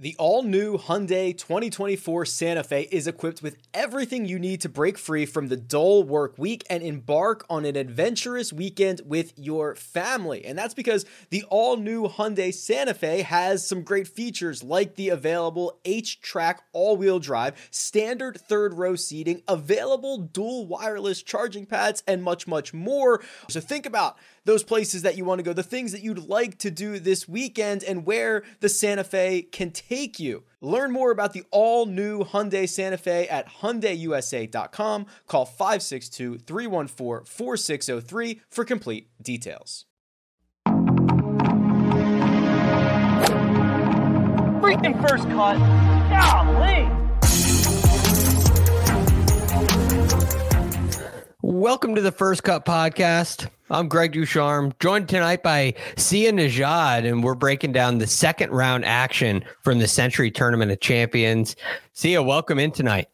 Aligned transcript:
The 0.00 0.16
all 0.18 0.42
new 0.42 0.78
Hyundai 0.78 1.36
2024 1.36 2.24
Santa 2.24 2.64
Fe 2.64 2.88
is 2.90 3.06
equipped 3.06 3.42
with 3.42 3.58
everything 3.74 4.24
you 4.24 4.38
need 4.38 4.62
to 4.62 4.70
break 4.70 4.96
free 4.96 5.26
from 5.26 5.48
the 5.48 5.58
dull 5.58 6.04
work 6.04 6.38
week 6.38 6.64
and 6.70 6.82
embark 6.82 7.44
on 7.50 7.66
an 7.66 7.76
adventurous 7.76 8.50
weekend 8.50 9.02
with 9.04 9.38
your 9.38 9.74
family. 9.74 10.42
And 10.46 10.56
that's 10.56 10.72
because 10.72 11.04
the 11.28 11.44
all 11.50 11.76
new 11.76 12.08
Hyundai 12.08 12.54
Santa 12.54 12.94
Fe 12.94 13.20
has 13.20 13.68
some 13.68 13.82
great 13.82 14.08
features 14.08 14.62
like 14.62 14.94
the 14.94 15.10
available 15.10 15.78
H 15.84 16.22
track 16.22 16.62
all 16.72 16.96
wheel 16.96 17.18
drive, 17.18 17.68
standard 17.70 18.40
third 18.40 18.72
row 18.72 18.96
seating, 18.96 19.42
available 19.48 20.16
dual 20.16 20.66
wireless 20.66 21.22
charging 21.22 21.66
pads, 21.66 22.02
and 22.06 22.22
much, 22.22 22.46
much 22.46 22.72
more. 22.72 23.22
So 23.50 23.60
think 23.60 23.84
about 23.84 24.16
those 24.46 24.62
places 24.62 25.02
that 25.02 25.18
you 25.18 25.26
want 25.26 25.40
to 25.40 25.42
go, 25.42 25.52
the 25.52 25.62
things 25.62 25.92
that 25.92 26.02
you'd 26.02 26.26
like 26.26 26.56
to 26.60 26.70
do 26.70 26.98
this 26.98 27.28
weekend, 27.28 27.84
and 27.84 28.06
where 28.06 28.42
the 28.60 28.70
Santa 28.70 29.04
Fe 29.04 29.42
can 29.42 29.70
take 29.70 29.89
you. 29.90 30.44
Learn 30.60 30.92
more 30.92 31.10
about 31.10 31.32
the 31.32 31.42
all 31.50 31.86
new 31.86 32.22
Hyundai 32.22 32.68
Santa 32.68 32.96
Fe 32.96 33.26
at 33.28 33.48
HyundaiUSA.com. 33.48 35.06
Call 35.26 35.44
562 35.44 36.38
314 36.38 37.24
4603 37.26 38.40
for 38.48 38.64
complete 38.64 39.08
details. 39.20 39.86
Freaking 44.60 45.00
first 45.08 45.24
cut. 45.30 45.58
Golly. 46.08 46.88
Welcome 51.42 51.96
to 51.96 52.00
the 52.00 52.12
First 52.12 52.44
Cut 52.44 52.64
Podcast. 52.64 53.48
I'm 53.72 53.86
Greg 53.86 54.12
DuCharme, 54.12 54.76
joined 54.80 55.08
tonight 55.08 55.44
by 55.44 55.74
Sia 55.96 56.32
Nejad, 56.32 57.08
and 57.08 57.22
we're 57.22 57.36
breaking 57.36 57.70
down 57.70 57.98
the 57.98 58.06
second 58.08 58.50
round 58.50 58.84
action 58.84 59.44
from 59.62 59.78
the 59.78 59.86
Sentry 59.86 60.28
Tournament 60.28 60.72
of 60.72 60.80
Champions. 60.80 61.54
Sia, 61.92 62.20
welcome 62.20 62.58
in 62.58 62.72
tonight. 62.72 63.06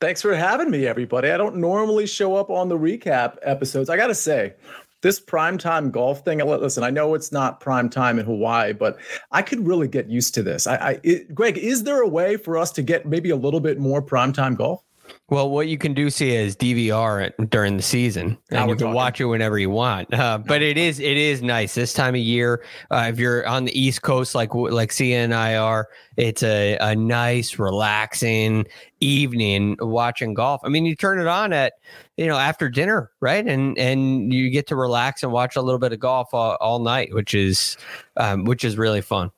Thanks 0.00 0.20
for 0.20 0.34
having 0.34 0.72
me, 0.72 0.88
everybody. 0.88 1.30
I 1.30 1.36
don't 1.36 1.58
normally 1.58 2.08
show 2.08 2.34
up 2.34 2.50
on 2.50 2.68
the 2.68 2.76
recap 2.76 3.36
episodes. 3.42 3.88
I 3.88 3.96
got 3.96 4.08
to 4.08 4.14
say, 4.14 4.54
this 5.02 5.20
primetime 5.20 5.92
golf 5.92 6.24
thing, 6.24 6.38
listen, 6.38 6.82
I 6.82 6.90
know 6.90 7.14
it's 7.14 7.30
not 7.30 7.60
prime 7.60 7.88
time 7.88 8.18
in 8.18 8.26
Hawaii, 8.26 8.72
but 8.72 8.98
I 9.30 9.40
could 9.42 9.64
really 9.64 9.86
get 9.86 10.10
used 10.10 10.34
to 10.34 10.42
this. 10.42 10.66
I, 10.66 10.74
I 10.74 11.00
it, 11.04 11.32
Greg, 11.32 11.58
is 11.58 11.84
there 11.84 12.00
a 12.00 12.08
way 12.08 12.36
for 12.36 12.58
us 12.58 12.72
to 12.72 12.82
get 12.82 13.06
maybe 13.06 13.30
a 13.30 13.36
little 13.36 13.60
bit 13.60 13.78
more 13.78 14.02
primetime 14.02 14.56
golf? 14.56 14.82
Well, 15.28 15.50
what 15.50 15.66
you 15.66 15.76
can 15.76 15.92
do 15.92 16.08
Sia 16.08 16.40
is 16.40 16.56
DVR 16.56 17.26
it 17.26 17.50
during 17.50 17.76
the 17.76 17.82
season, 17.82 18.38
and 18.50 18.68
you 18.68 18.76
can 18.76 18.84
talking. 18.84 18.94
watch 18.94 19.20
it 19.20 19.24
whenever 19.24 19.58
you 19.58 19.70
want. 19.70 20.12
Uh, 20.14 20.38
but 20.38 20.62
it 20.62 20.78
is 20.78 21.00
it 21.00 21.16
is 21.16 21.42
nice 21.42 21.74
this 21.74 21.92
time 21.92 22.14
of 22.14 22.20
year. 22.20 22.64
Uh, 22.90 23.06
if 23.08 23.18
you're 23.18 23.46
on 23.46 23.64
the 23.64 23.78
East 23.78 24.02
Coast, 24.02 24.34
like 24.34 24.54
like 24.54 24.92
Sia 24.92 25.18
and 25.18 25.34
I 25.34 25.56
are, 25.56 25.88
it's 26.16 26.42
a 26.42 26.76
a 26.80 26.94
nice, 26.94 27.58
relaxing 27.58 28.66
evening 29.00 29.76
watching 29.80 30.32
golf. 30.32 30.60
I 30.64 30.68
mean, 30.68 30.86
you 30.86 30.94
turn 30.94 31.18
it 31.18 31.26
on 31.26 31.52
at 31.52 31.74
you 32.16 32.26
know 32.26 32.36
after 32.36 32.68
dinner, 32.68 33.10
right, 33.20 33.44
and 33.46 33.76
and 33.78 34.32
you 34.32 34.50
get 34.50 34.68
to 34.68 34.76
relax 34.76 35.22
and 35.22 35.32
watch 35.32 35.56
a 35.56 35.60
little 35.60 35.80
bit 35.80 35.92
of 35.92 35.98
golf 35.98 36.32
all, 36.32 36.56
all 36.60 36.78
night, 36.78 37.12
which 37.12 37.34
is 37.34 37.76
um, 38.16 38.44
which 38.44 38.64
is 38.64 38.78
really 38.78 39.02
fun. 39.02 39.32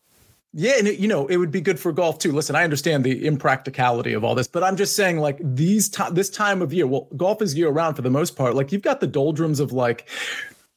Yeah, 0.55 0.79
and 0.79 0.89
it, 0.89 0.99
you 0.99 1.09
know, 1.09 1.27
it 1.27 1.37
would 1.37 1.51
be 1.51 1.61
good 1.61 1.79
for 1.79 1.93
golf 1.93 2.19
too. 2.19 2.33
Listen, 2.33 2.57
I 2.57 2.65
understand 2.65 3.05
the 3.05 3.27
impracticality 3.27 4.15
of 4.15 4.25
all 4.25 4.35
this, 4.35 4.49
but 4.49 4.65
I'm 4.65 4.77
just 4.77 4.97
saying, 4.97 5.19
like 5.19 5.39
these 5.41 5.91
time, 5.91 6.15
this 6.15 6.31
time 6.31 6.63
of 6.63 6.73
year. 6.73 6.87
Well, 6.87 7.09
golf 7.17 7.43
is 7.43 7.55
year 7.55 7.69
round 7.69 7.97
for 7.97 8.03
the 8.03 8.11
most 8.11 8.35
part. 8.35 8.55
Like 8.55 8.73
you've 8.73 8.83
got 8.83 9.01
the 9.01 9.07
doldrums 9.07 9.61
of 9.61 9.73
like 9.73 10.09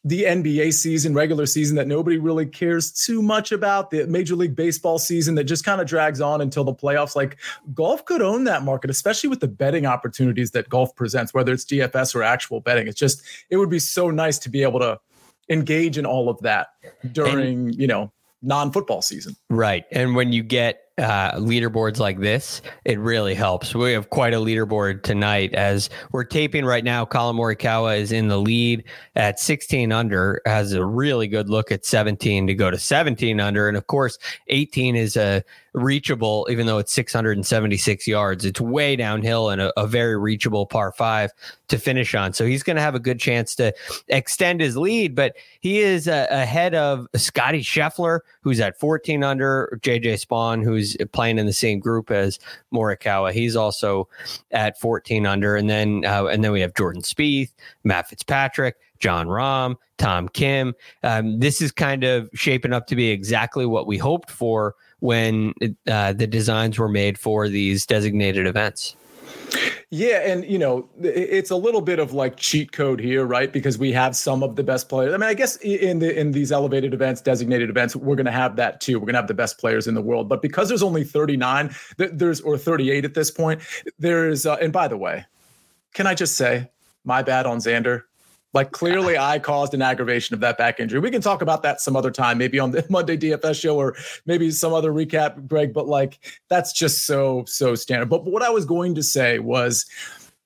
the 0.03 0.23
NBA 0.23 0.73
season, 0.73 1.13
regular 1.13 1.45
season 1.45 1.75
that 1.77 1.87
nobody 1.87 2.17
really 2.17 2.45
cares 2.45 2.91
too 2.91 3.21
much 3.21 3.51
about, 3.51 3.91
the 3.91 4.07
Major 4.07 4.35
League 4.35 4.55
Baseball 4.55 4.97
season 4.97 5.35
that 5.35 5.43
just 5.43 5.63
kind 5.63 5.79
of 5.79 5.88
drags 5.88 6.19
on 6.19 6.41
until 6.41 6.63
the 6.63 6.73
playoffs. 6.73 7.15
Like 7.15 7.38
golf 7.73 8.03
could 8.05 8.21
own 8.21 8.43
that 8.45 8.63
market, 8.63 8.89
especially 8.89 9.29
with 9.29 9.39
the 9.39 9.47
betting 9.47 9.85
opportunities 9.85 10.51
that 10.51 10.69
golf 10.69 10.95
presents, 10.95 11.33
whether 11.33 11.53
it's 11.53 11.65
DFS 11.65 12.15
or 12.15 12.23
actual 12.23 12.59
betting. 12.61 12.88
It's 12.88 12.99
just, 12.99 13.21
it 13.49 13.57
would 13.57 13.69
be 13.69 13.79
so 13.79 14.09
nice 14.09 14.39
to 14.39 14.49
be 14.49 14.63
able 14.63 14.79
to 14.79 14.99
engage 15.49 15.97
in 15.97 16.05
all 16.05 16.29
of 16.29 16.39
that 16.39 16.69
during, 17.11 17.67
and, 17.67 17.75
you 17.75 17.88
know, 17.88 18.11
non-football 18.41 19.02
season. 19.02 19.35
Right. 19.50 19.85
And 19.91 20.16
when 20.16 20.34
you 20.34 20.44
get 20.44 20.81
uh, 21.01 21.34
leaderboards 21.34 21.97
like 21.97 22.19
this, 22.19 22.62
it 22.85 23.00
really 23.00 23.34
helps. 23.34 23.73
We 23.73 23.91
have 23.94 24.09
quite 24.12 24.34
a 24.34 24.38
leaderboard 24.38 25.01
tonight 25.01 25.53
as 25.53 25.89
we're 26.12 26.23
taping 26.23 26.63
right 26.63 26.84
now. 26.84 27.06
Collin 27.06 27.35
Morikawa 27.35 27.97
is 27.97 28.12
in 28.12 28.28
the 28.28 28.38
lead 28.38 28.84
at 29.16 29.39
16 29.39 29.91
under, 29.91 30.41
has 30.45 30.73
a 30.73 30.85
really 30.85 31.28
good 31.28 31.50
look 31.50 31.72
at 31.72 31.85
17 31.85 32.47
to 32.47 32.53
go 32.53 32.69
to 32.69 32.78
17 32.78 33.39
under. 33.39 33.67
And 33.67 33.75
of 33.75 33.88
course, 33.88 34.19
18 34.47 34.95
is 34.95 35.17
a 35.17 35.44
reachable, 35.73 36.47
even 36.50 36.66
though 36.66 36.78
it's 36.78 36.91
676 36.91 38.07
yards. 38.07 38.45
It's 38.45 38.59
way 38.59 38.95
downhill 38.95 39.50
and 39.50 39.62
a, 39.62 39.79
a 39.79 39.88
very 39.88 40.18
reachable 40.18 40.66
par 40.66 40.91
five 40.91 41.31
to 41.69 41.78
finish 41.78 42.13
on. 42.13 42.33
So 42.33 42.45
he's 42.45 42.63
going 42.63 42.75
to 42.75 42.81
have 42.81 42.95
a 42.95 43.00
good 43.00 43.19
chance 43.19 43.56
to 43.56 43.73
extend 44.09 44.62
his 44.62 44.75
lead, 44.75 45.16
but 45.16 45.35
he 45.62 45.79
is 45.79 46.07
uh, 46.07 46.28
ahead 46.29 46.75
of 46.75 47.07
Scotty 47.16 47.62
Scheffler, 47.62 48.19
who's 48.41 48.59
at 48.59 48.79
14 48.79 49.23
under, 49.23 49.79
JJ 49.81 50.25
Spaun, 50.25 50.63
who's 50.63 50.91
playing 51.12 51.40
in 51.40 51.46
the 51.46 51.53
same 51.53 51.79
group 51.79 52.12
as 52.12 52.40
Morikawa. 52.74 53.31
He's 53.31 53.56
also 53.56 54.07
at 54.52 54.79
14 54.79 55.25
under. 55.25 55.56
And 55.56 55.69
then, 55.69 56.03
uh, 56.06 56.25
and 56.25 56.44
then 56.44 56.52
we 56.52 56.62
have 56.62 56.74
Jordan 56.74 57.02
Spieth, 57.02 57.52
Matt 57.84 58.09
Fitzpatrick, 58.09 58.75
Jon 59.00 59.28
Rahm, 59.28 59.75
Tom 59.97 60.30
Kim. 60.30 60.74
Um, 61.03 61.40
this 61.40 61.62
is 61.62 61.72
kind 61.72 62.03
of 62.03 62.30
shaping 62.34 62.74
up 62.74 62.88
to 62.88 62.96
be 62.96 63.09
exactly 63.09 63.66
what 63.66 63.88
we 63.88 63.97
hoped 63.97 64.31
for 64.31 64.75
when 65.00 65.53
uh, 65.88 66.13
the 66.13 66.28
designs 66.28 66.78
were 66.78 66.88
made 66.88 67.18
for 67.18 67.50
these 67.50 67.85
designated 67.85 68.46
events. 68.46 68.96
Yeah, 69.94 70.19
and 70.25 70.46
you 70.46 70.57
know, 70.57 70.88
it's 71.02 71.52
a 71.52 71.56
little 71.57 71.81
bit 71.81 72.00
of 72.00 72.13
like 72.13 72.38
cheat 72.38 72.72
code 72.72 73.02
here, 73.02 73.25
right? 73.25 73.52
Because 73.52 73.78
we 73.78 73.91
have 73.91 74.16
some 74.16 74.41
of 74.41 74.56
the 74.56 74.63
best 74.63 74.88
players. 74.88 75.13
I 75.13 75.18
mean, 75.18 75.30
I 75.30 75.33
guess 75.33 75.57
in 75.57 76.00
the 76.00 76.18
in 76.18 76.31
these 76.31 76.50
elevated 76.50 76.94
events, 76.94 77.19
designated 77.19 77.69
events, 77.69 77.94
we're 77.94 78.15
going 78.15 78.25
to 78.25 78.31
have 78.31 78.56
that 78.56 78.80
too. 78.80 79.00
We're 79.00 79.07
going 79.07 79.15
to 79.15 79.19
have 79.19 79.27
the 79.27 79.33
best 79.33 79.57
players 79.57 79.88
in 79.88 79.94
the 79.94 80.01
world. 80.01 80.30
But 80.30 80.42
because 80.42 80.69
there's 80.69 80.81
only 80.81 81.04
39, 81.04 81.75
there's 81.98 82.39
or 82.39 82.57
38 82.57 83.04
at 83.04 83.15
this 83.15 83.30
point, 83.30 83.62
there's 84.00 84.45
uh, 84.45 84.56
and 84.62 84.71
by 84.71 84.88
the 84.88 84.95
way, 84.95 85.25
can 85.94 86.07
I 86.07 86.15
just 86.15 86.38
say, 86.38 86.69
my 87.04 87.21
bad 87.21 87.45
on 87.45 87.57
Xander. 87.57 88.04
Like 88.53 88.71
clearly, 88.81 89.18
I 89.18 89.39
caused 89.39 89.74
an 89.74 89.81
aggravation 89.81 90.33
of 90.33 90.39
that 90.42 90.57
back 90.57 90.80
injury. 90.80 91.00
We 91.00 91.12
can 91.12 91.21
talk 91.21 91.42
about 91.42 91.63
that 91.63 91.81
some 91.81 91.95
other 91.95 92.12
time, 92.12 92.38
maybe 92.38 92.59
on 92.59 92.71
the 92.71 92.86
Monday 92.89 93.18
DFS 93.18 93.62
show 93.62 93.77
or 93.77 93.95
maybe 94.25 94.51
some 94.51 94.74
other 94.74 94.92
recap, 94.92 95.48
Greg. 95.48 95.74
But 95.74 95.88
like 95.88 96.19
that's 96.50 96.74
just 96.74 97.06
so 97.06 97.45
so 97.48 97.75
standard. 97.75 98.09
But, 98.09 98.25
but 98.25 98.31
what 98.31 98.44
I 98.44 98.50
was 98.50 98.65
going 98.65 98.95
to 98.95 99.03
say 99.03 99.39
was, 99.39 99.86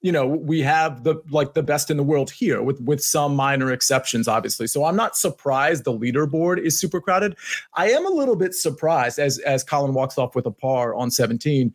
you 0.02 0.12
know, 0.12 0.28
we 0.28 0.62
have 0.62 1.04
the 1.04 1.16
like 1.31 1.56
the 1.56 1.63
best 1.63 1.90
in 1.90 1.98
the 1.98 2.04
world 2.04 2.30
here, 2.30 2.62
with 2.62 2.80
with 2.81 3.04
some 3.04 3.36
minor 3.36 3.72
exceptions, 3.72 4.28
obviously. 4.28 4.68
So 4.68 4.86
I'm 4.86 4.96
not 4.96 5.18
surprised 5.18 5.84
the 5.84 5.98
leaderboard 5.98 6.60
is 6.60 6.80
super 6.80 7.02
crowded. 7.02 7.36
I 7.74 7.90
am 7.90 8.06
a 8.06 8.10
little 8.10 8.36
bit 8.36 8.54
surprised 8.54 9.18
as 9.18 9.40
as 9.40 9.63
Collin 9.63 9.96
walks 9.96 10.19
off 10.19 10.36
with 10.36 10.46
a 10.46 10.52
par 10.52 10.94
on 10.94 11.10
17. 11.10 11.74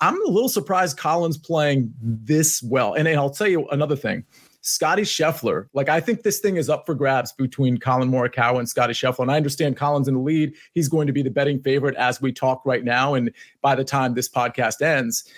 I'm 0.00 0.24
a 0.24 0.30
little 0.30 0.48
surprised 0.48 0.98
Collin's 0.98 1.36
playing 1.36 1.92
this 2.00 2.62
well. 2.62 2.94
And, 2.94 3.08
and 3.08 3.18
I'll 3.18 3.30
tell 3.30 3.48
you 3.48 3.66
another 3.70 3.96
thing 3.96 4.24
Scotty 4.66 5.02
Scheffler, 5.02 5.66
like 5.74 5.90
I 5.90 6.00
think 6.00 6.22
this 6.22 6.40
thing 6.40 6.56
is 6.56 6.70
up 6.70 6.86
for 6.86 6.94
grabs 6.94 7.32
between 7.32 7.76
Collin 7.76 8.10
Morikawa 8.10 8.58
and 8.58 8.68
Scotty 8.68 8.94
Scheffler. 8.94 9.20
And 9.20 9.30
I 9.30 9.36
understand 9.36 9.76
Collin's 9.76 10.08
in 10.08 10.14
the 10.14 10.20
lead. 10.20 10.54
He's 10.72 10.88
going 10.88 11.06
to 11.06 11.12
be 11.12 11.22
the 11.22 11.30
betting 11.30 11.60
favorite 11.60 11.94
as 11.96 12.22
we 12.22 12.32
talk 12.32 12.62
right 12.64 12.82
now. 12.82 13.12
And 13.12 13.30
by 13.60 13.74
the 13.74 13.84
time 13.84 14.14
this 14.14 14.28
podcast 14.28 14.80
ends, 14.80 15.30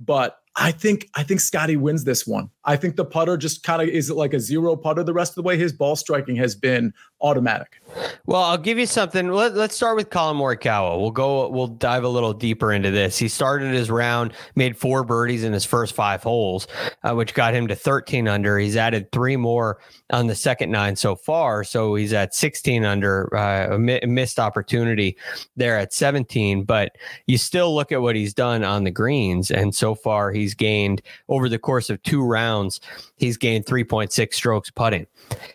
but 0.00 0.40
I 0.56 0.72
think 0.72 1.08
I 1.14 1.22
think 1.22 1.40
Scotty 1.40 1.76
wins 1.76 2.02
this 2.02 2.26
one. 2.26 2.50
I 2.64 2.74
think 2.74 2.96
the 2.96 3.04
putter 3.04 3.36
just 3.36 3.62
kind 3.62 3.80
of 3.80 3.88
is 3.88 4.10
like 4.10 4.34
a 4.34 4.40
zero 4.40 4.74
putter 4.74 5.04
the 5.04 5.14
rest 5.14 5.32
of 5.32 5.36
the 5.36 5.42
way. 5.42 5.56
His 5.56 5.72
ball 5.72 5.94
striking 5.94 6.34
has 6.36 6.56
been 6.56 6.92
automatic. 7.22 7.80
Well, 8.26 8.42
I'll 8.42 8.58
give 8.58 8.78
you 8.78 8.86
something. 8.86 9.28
Let, 9.28 9.56
us 9.56 9.74
start 9.74 9.96
with 9.96 10.10
Collin 10.10 10.36
Morikawa. 10.36 10.98
We'll 11.00 11.10
go. 11.10 11.48
We'll 11.48 11.66
dive 11.66 12.04
a 12.04 12.08
little 12.08 12.32
deeper 12.32 12.72
into 12.72 12.90
this. 12.90 13.18
He 13.18 13.28
started 13.28 13.74
his 13.74 13.90
round, 13.90 14.32
made 14.54 14.76
four 14.76 15.04
birdies 15.04 15.44
in 15.44 15.52
his 15.52 15.64
first 15.64 15.94
five 15.94 16.22
holes, 16.22 16.66
uh, 17.02 17.14
which 17.14 17.34
got 17.34 17.54
him 17.54 17.68
to 17.68 17.74
13 17.74 18.28
under. 18.28 18.58
He's 18.58 18.76
added 18.76 19.12
three 19.12 19.36
more 19.36 19.78
on 20.10 20.26
the 20.26 20.34
second 20.34 20.70
nine 20.70 20.96
so 20.96 21.14
far, 21.14 21.64
so 21.64 21.94
he's 21.94 22.12
at 22.12 22.34
16 22.34 22.84
under. 22.84 23.34
Uh, 23.36 23.74
a 23.74 24.06
missed 24.06 24.38
opportunity 24.38 25.16
there 25.56 25.78
at 25.78 25.92
17, 25.92 26.64
but 26.64 26.92
you 27.26 27.38
still 27.38 27.74
look 27.74 27.92
at 27.92 28.02
what 28.02 28.16
he's 28.16 28.34
done 28.34 28.64
on 28.64 28.84
the 28.84 28.90
greens, 28.90 29.50
and 29.50 29.74
so 29.74 29.94
far 29.94 30.32
he's 30.32 30.54
gained 30.54 31.02
over 31.28 31.48
the 31.48 31.58
course 31.58 31.90
of 31.90 32.02
two 32.02 32.24
rounds. 32.24 32.80
He's 33.16 33.36
gained 33.36 33.66
3.6 33.66 34.34
strokes 34.34 34.70
putting. 34.70 35.06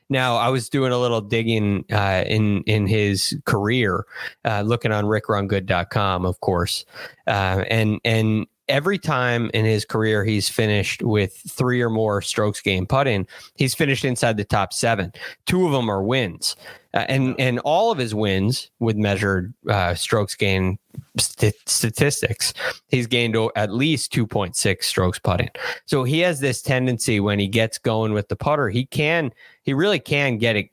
Now, 0.10 0.38
I 0.38 0.50
was 0.50 0.70
doing 0.70 0.92
a 0.92 0.98
little 0.98 1.22
digging 1.22 1.57
uh, 1.92 2.24
in 2.28 2.64
in 2.64 2.88
his 2.88 3.38
career, 3.46 4.06
uh, 4.46 4.62
looking 4.62 4.92
on 4.92 5.06
rickrungood.com, 5.06 6.26
of 6.26 6.40
course, 6.42 6.86
uh, 7.28 7.64
and 7.70 8.00
and 8.06 8.48
every 8.68 8.98
time 8.98 9.50
in 9.54 9.66
his 9.66 9.86
career 9.86 10.26
he's 10.26 10.50
finished 10.50 11.02
with 11.02 11.34
three 11.50 11.82
or 11.82 11.90
more 11.90 12.22
strokes 12.22 12.62
gain 12.62 12.86
putting, 12.86 13.26
he's 13.56 13.74
finished 13.74 14.04
inside 14.04 14.38
the 14.38 14.44
top 14.44 14.74
seven. 14.74 15.12
Two 15.46 15.66
of 15.66 15.72
them 15.72 15.90
are 15.90 16.04
wins, 16.04 16.56
uh, 16.94 17.06
and 17.08 17.36
and 17.40 17.60
all 17.60 17.92
of 17.92 17.98
his 17.98 18.14
wins 18.14 18.70
with 18.80 18.96
measured 18.96 19.54
uh, 19.70 19.94
strokes 19.96 20.36
gain 20.36 20.78
st- 21.18 21.56
statistics, 21.66 22.54
he's 22.90 23.08
gained 23.08 23.36
at 23.56 23.72
least 23.72 24.12
two 24.12 24.26
point 24.26 24.56
six 24.56 24.88
strokes 24.88 25.20
putting. 25.20 25.50
So 25.86 26.04
he 26.04 26.20
has 26.20 26.40
this 26.40 26.62
tendency 26.62 27.20
when 27.20 27.40
he 27.40 27.48
gets 27.48 27.78
going 27.78 28.14
with 28.14 28.28
the 28.28 28.36
putter, 28.36 28.70
he 28.70 28.86
can 28.86 29.32
he 29.64 29.74
really 29.74 30.00
can 30.00 30.38
get 30.38 30.56
it 30.56 30.70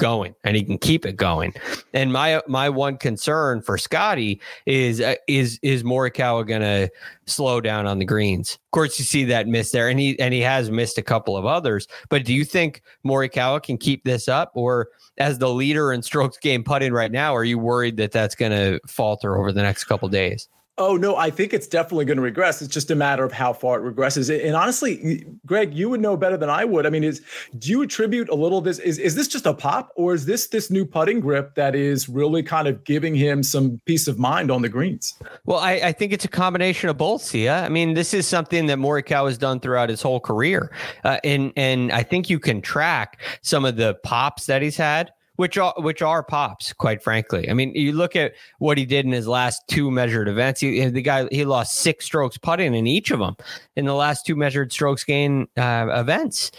going 0.00 0.34
and 0.42 0.56
he 0.56 0.64
can 0.64 0.78
keep 0.78 1.06
it 1.06 1.16
going. 1.16 1.54
And 1.94 2.12
my 2.12 2.42
my 2.48 2.68
one 2.68 2.96
concern 2.96 3.62
for 3.62 3.78
Scotty 3.78 4.40
is 4.66 5.00
uh, 5.00 5.14
is 5.28 5.60
is 5.62 5.84
Morikawa 5.84 6.48
going 6.48 6.62
to 6.62 6.90
slow 7.26 7.60
down 7.60 7.86
on 7.86 8.00
the 8.00 8.04
greens? 8.04 8.54
Of 8.54 8.70
course, 8.72 8.98
you 8.98 9.04
see 9.04 9.24
that 9.24 9.46
miss 9.46 9.70
there, 9.70 9.88
and 9.88 10.00
he 10.00 10.18
and 10.18 10.34
he 10.34 10.40
has 10.40 10.70
missed 10.70 10.98
a 10.98 11.02
couple 11.02 11.36
of 11.36 11.46
others. 11.46 11.86
But 12.08 12.24
do 12.24 12.34
you 12.34 12.44
think 12.44 12.82
Morikawa 13.04 13.62
can 13.62 13.78
keep 13.78 14.02
this 14.02 14.26
up, 14.26 14.50
or 14.54 14.88
as 15.18 15.38
the 15.38 15.50
leader 15.50 15.92
in 15.92 16.02
strokes 16.02 16.38
gained 16.38 16.64
putting 16.64 16.92
right 16.92 17.12
now, 17.12 17.36
are 17.36 17.44
you 17.44 17.58
worried 17.58 17.98
that 17.98 18.10
that's 18.10 18.34
going 18.34 18.52
to 18.52 18.80
falter 18.86 19.36
over 19.36 19.52
the 19.52 19.62
next 19.62 19.84
couple 19.84 20.08
days? 20.08 20.48
Oh 20.80 20.96
no, 20.96 21.14
I 21.14 21.28
think 21.28 21.52
it's 21.52 21.66
definitely 21.66 22.06
going 22.06 22.16
to 22.16 22.22
regress. 22.22 22.62
It's 22.62 22.72
just 22.72 22.90
a 22.90 22.94
matter 22.94 23.22
of 23.22 23.32
how 23.32 23.52
far 23.52 23.78
it 23.78 23.94
regresses. 23.94 24.34
And 24.44 24.56
honestly, 24.56 25.26
Greg, 25.44 25.74
you 25.74 25.90
would 25.90 26.00
know 26.00 26.16
better 26.16 26.38
than 26.38 26.48
I 26.48 26.64
would. 26.64 26.86
I 26.86 26.90
mean, 26.90 27.04
is 27.04 27.20
do 27.58 27.68
you 27.68 27.82
attribute 27.82 28.30
a 28.30 28.34
little 28.34 28.56
of 28.56 28.64
this 28.64 28.78
is 28.78 28.96
is 28.96 29.14
this 29.14 29.28
just 29.28 29.44
a 29.44 29.52
pop 29.52 29.92
or 29.94 30.14
is 30.14 30.24
this 30.24 30.46
this 30.46 30.70
new 30.70 30.86
putting 30.86 31.20
grip 31.20 31.54
that 31.54 31.74
is 31.74 32.08
really 32.08 32.42
kind 32.42 32.66
of 32.66 32.82
giving 32.84 33.14
him 33.14 33.42
some 33.42 33.78
peace 33.84 34.08
of 34.08 34.18
mind 34.18 34.50
on 34.50 34.62
the 34.62 34.70
greens? 34.70 35.14
Well, 35.44 35.58
I, 35.58 35.72
I 35.72 35.92
think 35.92 36.14
it's 36.14 36.24
a 36.24 36.28
combination 36.28 36.88
of 36.88 36.96
both. 36.96 37.20
Sia, 37.20 37.62
I 37.62 37.68
mean, 37.68 37.92
this 37.92 38.14
is 38.14 38.26
something 38.26 38.64
that 38.66 38.78
Morikawa 38.78 39.26
has 39.26 39.36
done 39.36 39.60
throughout 39.60 39.90
his 39.90 40.00
whole 40.00 40.18
career, 40.18 40.72
uh, 41.04 41.18
and 41.22 41.52
and 41.56 41.92
I 41.92 42.04
think 42.04 42.30
you 42.30 42.38
can 42.38 42.62
track 42.62 43.20
some 43.42 43.66
of 43.66 43.76
the 43.76 43.96
pops 44.02 44.46
that 44.46 44.62
he's 44.62 44.78
had 44.78 45.12
which 45.40 45.56
are 45.56 45.72
which 45.78 46.02
are 46.02 46.22
pops, 46.22 46.74
quite 46.74 47.02
frankly. 47.02 47.48
I 47.48 47.54
mean, 47.54 47.74
you 47.74 47.92
look 47.92 48.14
at 48.14 48.34
what 48.58 48.76
he 48.76 48.84
did 48.84 49.06
in 49.06 49.12
his 49.12 49.26
last 49.26 49.62
two 49.68 49.90
measured 49.90 50.28
events. 50.28 50.60
He, 50.60 50.84
the 50.84 51.00
guy 51.00 51.28
he 51.32 51.46
lost 51.46 51.76
six 51.76 52.04
strokes 52.04 52.36
putting 52.36 52.74
in 52.74 52.86
each 52.86 53.10
of 53.10 53.20
them 53.20 53.36
in 53.74 53.86
the 53.86 53.94
last 53.94 54.26
two 54.26 54.36
measured 54.36 54.70
strokes 54.70 55.02
gain 55.02 55.48
uh, 55.56 55.86
events, 55.92 56.50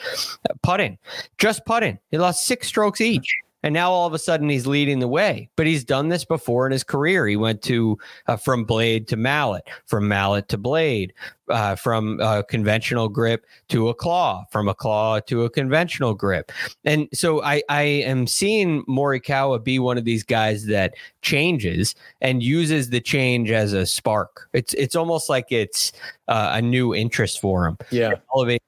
putting, 0.63 0.97
just 1.37 1.63
putting. 1.63 1.99
He 2.09 2.17
lost 2.17 2.47
six 2.47 2.67
strokes 2.67 3.01
each. 3.01 3.31
And 3.63 3.73
now 3.73 3.91
all 3.91 4.07
of 4.07 4.13
a 4.13 4.19
sudden 4.19 4.49
he's 4.49 4.67
leading 4.67 4.99
the 4.99 5.07
way. 5.07 5.49
But 5.55 5.67
he's 5.67 5.83
done 5.83 6.09
this 6.09 6.25
before 6.25 6.65
in 6.65 6.71
his 6.71 6.83
career. 6.83 7.27
He 7.27 7.35
went 7.35 7.61
to 7.63 7.97
uh, 8.27 8.37
from 8.37 8.63
blade 8.63 9.07
to 9.09 9.17
mallet, 9.17 9.67
from 9.85 10.07
mallet 10.07 10.47
to 10.49 10.57
blade, 10.57 11.13
uh, 11.49 11.75
from 11.75 12.19
a 12.21 12.43
conventional 12.43 13.09
grip 13.09 13.45
to 13.69 13.89
a 13.89 13.93
claw, 13.93 14.45
from 14.51 14.67
a 14.67 14.73
claw 14.73 15.19
to 15.19 15.43
a 15.43 15.49
conventional 15.49 16.13
grip. 16.13 16.51
And 16.85 17.07
so 17.13 17.43
I, 17.43 17.61
I 17.69 17.83
am 17.83 18.25
seeing 18.25 18.83
Morikawa 18.85 19.63
be 19.63 19.77
one 19.79 19.97
of 19.97 20.05
these 20.05 20.23
guys 20.23 20.65
that 20.67 20.93
changes 21.21 21.93
and 22.21 22.41
uses 22.41 22.89
the 22.89 23.01
change 23.01 23.51
as 23.51 23.73
a 23.73 23.85
spark. 23.85 24.49
It's 24.53 24.73
it's 24.73 24.95
almost 24.95 25.29
like 25.29 25.51
it's 25.51 25.91
uh, 26.27 26.51
a 26.53 26.61
new 26.61 26.95
interest 26.95 27.41
for 27.41 27.67
him. 27.67 27.77
Yeah, 27.91 28.13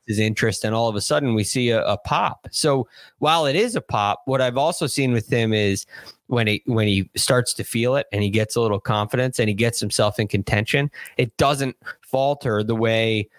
his 0.08 0.20
interest, 0.20 0.64
and 0.64 0.76
all 0.76 0.88
of 0.88 0.96
a 0.96 1.02
sudden 1.02 1.34
we 1.34 1.44
see 1.44 1.70
a, 1.70 1.84
a 1.86 1.98
pop. 1.98 2.48
So 2.52 2.88
while 3.20 3.46
it 3.46 3.56
is 3.56 3.76
a 3.76 3.82
pop, 3.82 4.22
what 4.26 4.42
I've 4.42 4.58
also 4.58 4.88
seen 4.88 5.14
with 5.14 5.32
him 5.32 5.54
is 5.54 5.86
when 6.28 6.48
he 6.48 6.64
when 6.66 6.88
he 6.88 7.10
starts 7.16 7.54
to 7.56 7.64
feel 7.64 7.96
it 7.96 8.08
and 8.12 8.24
he 8.24 8.30
gets 8.30 8.56
a 8.56 8.62
little 8.62 8.80
confidence 8.80 9.40
and 9.40 9.50
he 9.50 9.56
gets 9.56 9.80
himself 9.80 10.20
in 10.20 10.28
contention, 10.28 10.92
it 11.18 11.36
doesn't 11.38 11.76
falter 12.02 12.64
the 12.64 12.76
way 12.76 13.30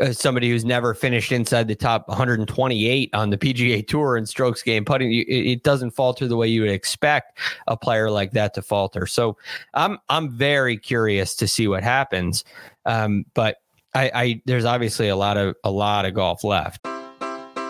uh, 0.00 0.12
somebody 0.12 0.50
who's 0.50 0.64
never 0.64 0.94
finished 0.94 1.32
inside 1.32 1.66
the 1.66 1.74
top 1.74 2.06
128 2.08 3.10
on 3.14 3.30
the 3.30 3.38
PGA 3.38 3.86
Tour 3.86 4.16
in 4.16 4.26
strokes 4.26 4.62
gained 4.62 4.86
putting, 4.86 5.12
it, 5.12 5.26
it, 5.28 5.62
doesn't 5.64 5.90
falter 5.90 6.28
the 6.28 6.36
way 6.36 6.46
you 6.46 6.60
would 6.60 6.70
expect 6.70 7.38
a 7.66 7.76
player 7.76 8.10
like 8.10 8.32
that 8.32 8.54
to 8.54 8.62
falter. 8.62 9.06
So 9.06 9.36
I'm 9.74 9.98
I'm 10.08 10.30
very 10.30 10.76
curious 10.76 11.34
to 11.36 11.48
see 11.48 11.66
what 11.66 11.82
happens, 11.82 12.44
um, 12.84 13.24
but 13.34 13.56
I, 13.94 14.10
I 14.14 14.42
there's 14.44 14.64
obviously 14.64 15.08
a 15.08 15.16
lot 15.16 15.36
of 15.36 15.56
a 15.64 15.70
lot 15.70 16.04
of 16.04 16.14
golf 16.14 16.44
left. 16.44 16.86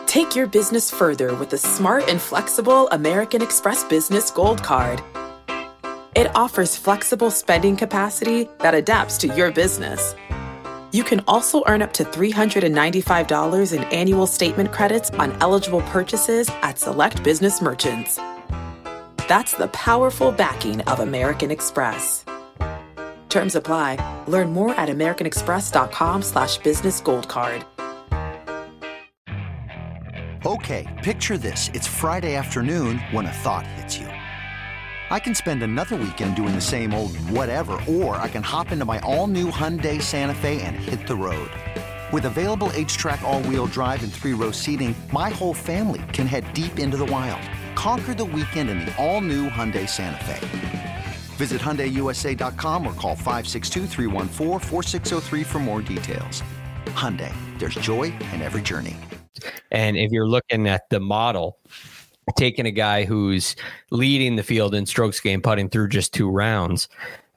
Take 0.06 0.34
your 0.34 0.46
business 0.46 0.90
further 0.90 1.34
with 1.34 1.50
the 1.50 1.58
smart 1.58 2.08
and 2.08 2.20
flexible 2.20 2.88
American 2.88 3.42
Express 3.42 3.84
Business 3.84 4.30
Gold 4.30 4.62
Card. 4.62 5.02
It 6.16 6.34
offers 6.34 6.76
flexible 6.76 7.30
spending 7.30 7.76
capacity 7.76 8.48
that 8.60 8.74
adapts 8.74 9.18
to 9.18 9.28
your 9.28 9.52
business. 9.52 10.14
You 10.90 11.04
can 11.04 11.22
also 11.28 11.62
earn 11.66 11.82
up 11.82 11.92
to 11.94 12.04
$395 12.04 13.76
in 13.76 13.84
annual 13.84 14.26
statement 14.26 14.72
credits 14.72 15.10
on 15.10 15.36
eligible 15.42 15.82
purchases 15.82 16.48
at 16.62 16.78
select 16.78 17.22
business 17.22 17.60
merchants. 17.60 18.18
That's 19.28 19.52
the 19.52 19.68
powerful 19.68 20.32
backing 20.32 20.80
of 20.82 21.00
American 21.00 21.50
Express. 21.50 22.24
Terms 23.28 23.54
apply. 23.54 24.24
Learn 24.26 24.52
more 24.52 24.74
at 24.74 24.88
americanexpress.com 24.88 26.22
slash 26.22 26.58
business 26.58 27.00
gold 27.00 27.28
card. 27.28 27.64
Okay, 30.46 30.86
picture 31.02 31.36
this. 31.36 31.68
It's 31.74 31.88
Friday 31.88 32.36
afternoon 32.36 32.98
when 33.10 33.26
a 33.26 33.32
thought 33.32 33.66
hits 33.66 33.98
you. 33.98 34.06
I 35.10 35.18
can 35.18 35.34
spend 35.34 35.62
another 35.62 35.96
weekend 35.96 36.36
doing 36.36 36.54
the 36.54 36.60
same 36.60 36.94
old 36.94 37.16
whatever, 37.30 37.72
or 37.88 38.16
I 38.16 38.28
can 38.28 38.42
hop 38.42 38.70
into 38.70 38.84
my 38.84 39.00
all-new 39.00 39.50
Hyundai 39.50 40.00
Santa 40.00 40.34
Fe 40.34 40.62
and 40.62 40.76
hit 40.76 41.06
the 41.08 41.16
road. 41.16 41.50
With 42.12 42.26
available 42.26 42.70
H-Track 42.74 43.22
all-wheel 43.22 43.66
drive 43.66 44.02
and 44.04 44.12
three-row 44.12 44.52
seating, 44.52 44.94
my 45.12 45.30
whole 45.30 45.54
family 45.54 46.02
can 46.12 46.26
head 46.26 46.44
deep 46.54 46.78
into 46.78 46.96
the 46.96 47.06
wild. 47.06 47.40
Conquer 47.74 48.14
the 48.14 48.24
weekend 48.24 48.70
in 48.70 48.78
the 48.78 48.96
all-new 48.96 49.48
Hyundai 49.48 49.88
Santa 49.88 50.24
Fe. 50.24 50.77
Visit 51.38 51.60
HyundaiUSA.com 51.60 52.84
or 52.84 52.92
call 52.94 53.14
562 53.14 53.86
for 55.44 55.58
more 55.60 55.82
details. 55.82 56.42
Hyundai, 56.86 57.32
there's 57.60 57.76
joy 57.76 58.12
in 58.32 58.42
every 58.42 58.60
journey. 58.60 58.96
And 59.70 59.96
if 59.96 60.10
you're 60.10 60.26
looking 60.26 60.66
at 60.66 60.90
the 60.90 60.98
model, 60.98 61.58
taking 62.36 62.66
a 62.66 62.72
guy 62.72 63.04
who's 63.04 63.54
leading 63.92 64.34
the 64.34 64.42
field 64.42 64.74
in 64.74 64.84
strokes 64.84 65.20
gained 65.20 65.44
putting 65.44 65.68
through 65.68 65.88
just 65.88 66.12
two 66.12 66.28
rounds 66.28 66.88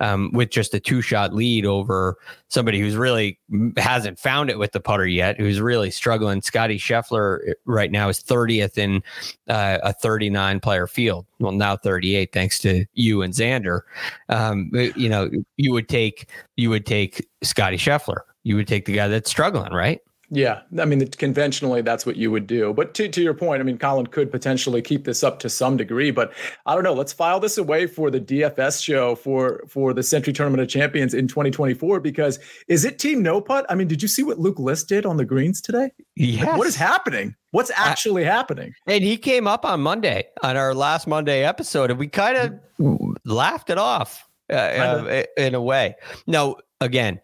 um, 0.02 0.32
with 0.34 0.50
just 0.50 0.74
a 0.74 0.80
two 0.80 1.02
shot 1.02 1.34
lead 1.34 1.66
over 1.66 2.18
somebody 2.50 2.80
who's 2.80 2.96
really 2.96 3.40
hasn't 3.78 4.20
found 4.20 4.50
it 4.50 4.58
with 4.58 4.72
the 4.72 4.80
putter 4.80 5.08
yet, 5.08 5.40
who's 5.40 5.62
really 5.62 5.92
struggling. 5.92 6.42
Scotty 6.42 6.78
Scheffler 6.78 7.50
uh, 7.50 7.54
right 7.66 7.92
now 7.92 8.10
is 8.10 8.20
30th 8.20 8.78
in 8.78 9.04
uh, 9.48 9.78
a 9.84 9.94
39 9.94 10.60
player 10.60 10.88
field. 10.88 11.26
Well, 11.40 11.52
now 11.52 11.78
38, 11.78 12.34
thanks 12.34 12.60
to 12.60 12.86
you 12.94 13.22
and 13.22 13.34
Xander. 13.34 13.82
Um, 14.28 14.72
you 14.74 15.08
know, 15.08 15.30
you 15.58 15.72
would 15.72 15.88
take 15.88 16.30
you 16.58 16.70
would 16.72 16.86
take 16.86 17.28
Scotty 17.44 17.78
Scheffler. 17.78 18.22
You 18.44 18.56
would 18.56 18.68
take 18.68 18.86
the 18.86 18.94
guy 18.94 19.08
that's 19.08 19.30
struggling, 19.30 19.72
right? 19.72 20.02
Yeah, 20.34 20.62
I 20.80 20.86
mean, 20.86 21.06
conventionally, 21.10 21.82
that's 21.82 22.06
what 22.06 22.16
you 22.16 22.32
would 22.32 22.48
do. 22.48 22.74
But 22.74 22.94
to, 22.94 23.10
to 23.10 23.22
your 23.22 23.34
point, 23.34 23.60
I 23.60 23.64
mean, 23.64 23.78
Collin 23.78 24.08
could 24.08 24.32
potentially 24.32 24.82
keep 24.82 25.04
this 25.04 25.26
up 25.26 25.40
to 25.40 25.50
some 25.50 25.76
degree. 25.76 26.10
But 26.10 26.32
I 26.66 26.74
don't 26.74 26.86
know. 26.86 26.94
Let's 26.94 27.12
file 27.12 27.42
this 27.42 27.58
away 27.58 27.86
for 27.86 28.10
the 28.10 28.22
DFS 28.22 28.82
show 28.82 29.16
for 29.16 29.62
for 29.68 29.94
the 29.94 30.02
Sentry 30.02 30.32
Tournament 30.32 30.62
of 30.62 30.70
Champions 30.70 31.14
in 31.14 31.28
2024. 31.28 32.00
Because 32.00 32.40
is 32.70 32.86
it 32.86 32.98
Team 32.98 33.22
No 33.22 33.42
Putt? 33.42 33.66
I 33.68 33.76
mean, 33.76 33.90
did 33.90 34.02
you 34.02 34.08
see 34.08 34.24
what 34.24 34.40
Luke 34.40 34.58
List 34.58 34.88
did 34.88 35.06
on 35.06 35.18
the 35.18 35.26
greens 35.26 35.60
today? 35.60 35.92
Yes. 36.16 36.46
Like, 36.46 36.58
what 36.58 36.68
is 36.68 36.78
happening? 36.78 37.36
What's 37.52 37.72
actually 37.76 38.26
uh, 38.26 38.32
happening? 38.32 38.74
And 38.88 39.04
he 39.04 39.18
came 39.18 39.48
up 39.48 39.66
on 39.66 39.82
Monday 39.82 40.30
on 40.44 40.56
our 40.56 40.74
last 40.74 41.08
Monday 41.08 41.44
episode, 41.44 41.92
and 41.92 42.00
we 42.00 42.08
kind 42.08 42.38
of 42.80 43.18
laughed 43.26 43.70
it 43.70 43.78
off 43.78 44.30
uh, 44.50 44.56
uh, 44.56 45.24
in 45.36 45.56
a 45.56 45.62
way. 45.62 45.96
No, 46.26 46.56
again, 46.80 47.20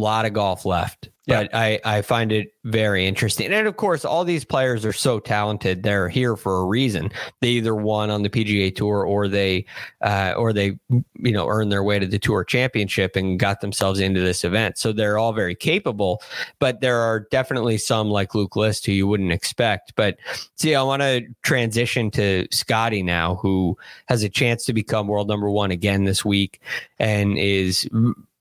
a 0.00 0.02
lot 0.02 0.24
of 0.24 0.32
golf 0.32 0.64
left 0.64 1.10
but 1.30 1.54
I, 1.54 1.80
I 1.84 2.02
find 2.02 2.32
it 2.32 2.54
very 2.64 3.06
interesting. 3.06 3.52
And 3.52 3.68
of 3.68 3.76
course, 3.76 4.04
all 4.04 4.24
these 4.24 4.44
players 4.44 4.84
are 4.84 4.92
so 4.92 5.20
talented. 5.20 5.82
They're 5.82 6.08
here 6.08 6.36
for 6.36 6.60
a 6.60 6.64
reason. 6.64 7.10
They 7.40 7.50
either 7.50 7.74
won 7.74 8.10
on 8.10 8.22
the 8.22 8.30
PGA 8.30 8.74
Tour 8.74 9.04
or 9.04 9.28
they 9.28 9.64
uh, 10.00 10.34
or 10.36 10.52
they 10.52 10.78
you 10.88 11.32
know 11.32 11.46
earned 11.46 11.70
their 11.70 11.84
way 11.84 11.98
to 11.98 12.06
the 12.06 12.18
Tour 12.18 12.42
Championship 12.42 13.14
and 13.14 13.38
got 13.38 13.60
themselves 13.60 14.00
into 14.00 14.20
this 14.20 14.42
event. 14.44 14.76
So 14.76 14.92
they're 14.92 15.18
all 15.18 15.32
very 15.32 15.54
capable. 15.54 16.20
But 16.58 16.80
there 16.80 16.98
are 16.98 17.20
definitely 17.30 17.78
some 17.78 18.08
like 18.08 18.34
Luke 18.34 18.56
List 18.56 18.86
who 18.86 18.92
you 18.92 19.06
wouldn't 19.06 19.32
expect. 19.32 19.94
But 19.94 20.18
Sia, 20.56 20.80
I 20.80 20.82
want 20.82 21.02
to 21.02 21.22
transition 21.42 22.10
to 22.12 22.48
Scotty 22.50 23.02
now, 23.04 23.36
who 23.36 23.78
has 24.06 24.24
a 24.24 24.28
chance 24.28 24.64
to 24.64 24.72
become 24.72 25.06
world 25.06 25.28
number 25.28 25.48
one 25.48 25.70
again 25.70 26.04
this 26.04 26.24
week 26.24 26.60
and 26.98 27.38
is 27.38 27.88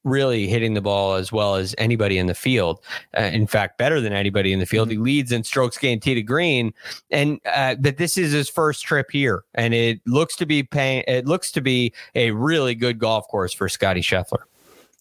really 0.03 0.47
hitting 0.47 0.73
the 0.73 0.81
ball 0.81 1.15
as 1.15 1.31
well 1.31 1.55
as 1.55 1.75
anybody 1.77 2.17
in 2.17 2.27
the 2.27 2.35
field. 2.35 2.79
Uh, 3.17 3.23
in 3.23 3.47
fact, 3.47 3.77
better 3.77 3.99
than 3.99 4.13
anybody 4.13 4.53
in 4.53 4.59
the 4.59 4.65
field. 4.65 4.89
Mm-hmm. 4.89 5.05
He 5.05 5.13
leads 5.15 5.31
in 5.31 5.43
strokes 5.43 5.77
gained 5.77 6.01
tee 6.01 6.15
to 6.15 6.21
green, 6.21 6.73
and 7.11 7.39
uh, 7.45 7.75
that 7.79 7.97
this 7.97 8.17
is 8.17 8.31
his 8.31 8.49
first 8.49 8.83
trip 8.83 9.11
here, 9.11 9.43
and 9.55 9.73
it 9.73 10.01
looks 10.05 10.35
to 10.37 10.45
be 10.45 10.63
paying. 10.63 11.03
It 11.07 11.25
looks 11.25 11.51
to 11.53 11.61
be 11.61 11.93
a 12.15 12.31
really 12.31 12.75
good 12.75 12.99
golf 12.99 13.27
course 13.27 13.53
for 13.53 13.67
Scotty 13.69 14.01
Scheffler. 14.01 14.43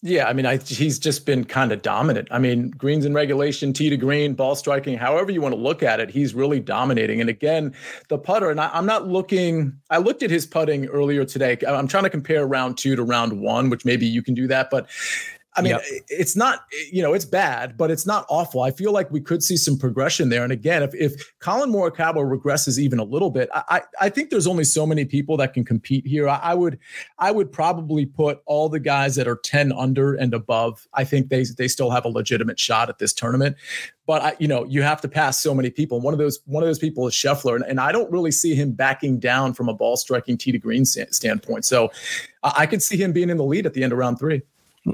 Yeah, 0.01 0.29
I 0.29 0.33
mean, 0.33 0.47
I, 0.47 0.59
he's 0.59 0.97
just 1.01 1.27
been 1.27 1.45
kind 1.45 1.73
of 1.73 1.83
dominant. 1.83 2.29
I 2.31 2.39
mean, 2.39 2.71
greens 2.71 3.05
in 3.05 3.15
regulation, 3.15 3.73
tee 3.73 3.91
to 3.91 3.97
green, 3.97 4.35
ball 4.35 4.55
striking, 4.55 4.97
however 4.97 5.33
you 5.33 5.41
want 5.41 5.57
to 5.57 5.61
look 5.61 5.83
at 5.83 5.99
it, 5.99 6.09
he's 6.09 6.35
really 6.35 6.61
dominating. 6.61 7.21
And 7.21 7.29
again, 7.29 7.75
the 8.09 8.17
putter, 8.17 8.49
and 8.49 8.61
I, 8.61 8.71
I'm 8.73 8.87
not 8.87 9.09
looking, 9.09 9.73
I 9.91 9.99
looked 9.99 10.23
at 10.23 10.31
his 10.31 10.47
putting 10.47 10.87
earlier 10.87 11.25
today. 11.25 11.59
I'm 11.67 11.89
trying 11.89 12.05
to 12.05 12.11
compare 12.11 12.47
round 12.47 12.79
two 12.79 12.95
to 12.95 13.03
round 13.03 13.41
one, 13.41 13.71
which 13.71 13.85
maybe 13.85 14.07
you 14.07 14.23
can 14.23 14.35
do 14.35 14.47
that. 14.47 14.71
But 14.71 14.87
I 15.59 15.63
mean, 15.63 15.73
yep. 15.73 15.83
it's 16.09 16.37
not, 16.37 16.61
you 16.93 17.03
know, 17.03 17.15
it's 17.15 17.25
bad, 17.25 17.77
but 17.77 17.91
it's 17.91 18.07
not 18.07 18.25
awful. 18.29 18.63
I 18.63 18.71
feel 18.71 18.93
like 18.93 19.11
we 19.11 19.21
could 19.21 19.43
see 19.43 19.57
some 19.57 19.77
progression 19.77 20.29
there. 20.29 20.45
And 20.45 20.53
again, 20.53 20.85
if, 20.85 20.95
if 20.95 21.35
Collin 21.41 21.73
Morikawa 21.73 22.17
regresses 22.17 22.79
even 22.79 23.01
a 23.01 23.05
little 23.05 23.31
bit, 23.31 23.49
I, 23.53 23.83
I 24.01 24.09
think 24.09 24.31
there's 24.31 24.47
only 24.47 24.63
so 24.63 24.87
many 24.87 25.05
people 25.05 25.37
that 25.39 25.55
can 25.55 25.65
compete 25.65 26.07
here. 26.07 26.29
I, 26.29 26.37
I 26.37 26.55
would, 26.55 26.79
I 27.19 27.33
would 27.33 27.51
probably 27.51 28.07
put 28.07 28.41
all 28.47 28.69
the 28.69 28.79
guys 28.79 29.17
that 29.17 29.27
are 29.27 29.37
10 29.37 29.73
under 29.73 30.15
and 30.15 30.33
above. 30.33 30.87
I 30.95 31.03
think 31.03 31.29
they, 31.29 31.45
they 31.57 31.67
still 31.67 31.91
have 31.91 32.05
a 32.05 32.09
legitimate 32.09 32.61
shot 32.61 32.89
at 32.89 32.99
this 32.99 33.13
tournament. 33.13 33.57
But 34.07 34.23
I, 34.23 34.37
you 34.39 34.49
know, 34.49 34.65
you 34.65 34.83
have 34.83 35.01
to 35.03 35.09
pass 35.09 35.43
so 35.43 35.53
many 35.53 35.71
people. 35.71 36.01
One 36.01 36.15
of 36.15 36.19
those, 36.19 36.39
one 36.47 36.63
of 36.63 36.69
those 36.69 36.79
people 36.79 37.07
is 37.07 37.13
Scheffler, 37.13 37.57
and, 37.57 37.65
and 37.65 37.79
I 37.79 37.93
don't 37.93 38.11
really 38.11 38.31
see 38.31 38.55
him 38.55 38.73
backing 38.73 39.19
down 39.19 39.53
from 39.53 39.69
a 39.69 39.75
ball 39.75 39.99
striking 39.99 40.39
tee 40.39 40.53
to 40.53 40.59
green 40.59 40.87
standpoint. 40.87 41.67
So 41.67 41.91
I 42.43 42.65
could 42.65 42.83
see 42.83 42.97
him 42.97 43.13
being 43.13 43.29
in 43.29 43.37
the 43.37 43.45
lead 43.45 43.67
at 43.67 43.75
the 43.75 43.83
end 43.83 43.93
of 43.93 43.99
round 43.99 44.19
three. 44.19 44.41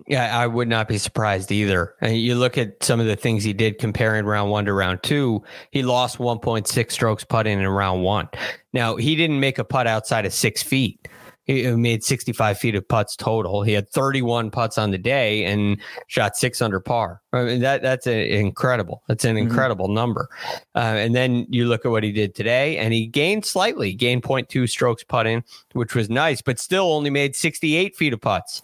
Yeah, 0.06 0.36
I 0.36 0.46
would 0.46 0.68
not 0.68 0.88
be 0.88 0.98
surprised 0.98 1.52
either. 1.52 1.94
And 2.00 2.18
you 2.18 2.34
look 2.34 2.58
at 2.58 2.82
some 2.82 3.00
of 3.00 3.06
the 3.06 3.16
things 3.16 3.44
he 3.44 3.52
did 3.52 3.78
comparing 3.78 4.24
round 4.24 4.50
one 4.50 4.64
to 4.64 4.72
round 4.72 5.02
two. 5.02 5.42
He 5.70 5.82
lost 5.82 6.18
1.6 6.18 6.90
strokes 6.90 7.24
putting 7.24 7.60
in 7.60 7.68
round 7.68 8.02
one. 8.02 8.28
Now 8.72 8.96
he 8.96 9.14
didn't 9.14 9.40
make 9.40 9.58
a 9.58 9.64
putt 9.64 9.86
outside 9.86 10.26
of 10.26 10.32
six 10.32 10.62
feet. 10.62 11.08
He 11.44 11.70
made 11.72 12.02
65 12.02 12.58
feet 12.58 12.74
of 12.74 12.88
putts 12.88 13.16
total. 13.16 13.62
He 13.62 13.74
had 13.74 13.90
31 13.90 14.50
putts 14.50 14.78
on 14.78 14.92
the 14.92 14.98
day 14.98 15.44
and 15.44 15.78
shot 16.06 16.36
six 16.36 16.62
under 16.62 16.80
par. 16.80 17.20
I 17.34 17.44
mean, 17.44 17.60
that 17.60 17.82
that's 17.82 18.06
a, 18.06 18.38
incredible. 18.38 19.02
That's 19.08 19.26
an 19.26 19.36
mm-hmm. 19.36 19.48
incredible 19.48 19.86
mm-hmm. 19.86 19.94
number. 19.94 20.28
Uh, 20.74 20.78
and 20.78 21.14
then 21.14 21.46
you 21.50 21.66
look 21.66 21.84
at 21.84 21.90
what 21.90 22.02
he 22.02 22.12
did 22.12 22.34
today, 22.34 22.78
and 22.78 22.94
he 22.94 23.06
gained 23.06 23.44
slightly, 23.44 23.92
gained 23.92 24.22
0.2 24.22 24.66
strokes 24.70 25.04
putting, 25.04 25.44
which 25.72 25.94
was 25.94 26.08
nice, 26.08 26.40
but 26.40 26.58
still 26.58 26.90
only 26.90 27.10
made 27.10 27.36
68 27.36 27.94
feet 27.94 28.14
of 28.14 28.22
putts 28.22 28.62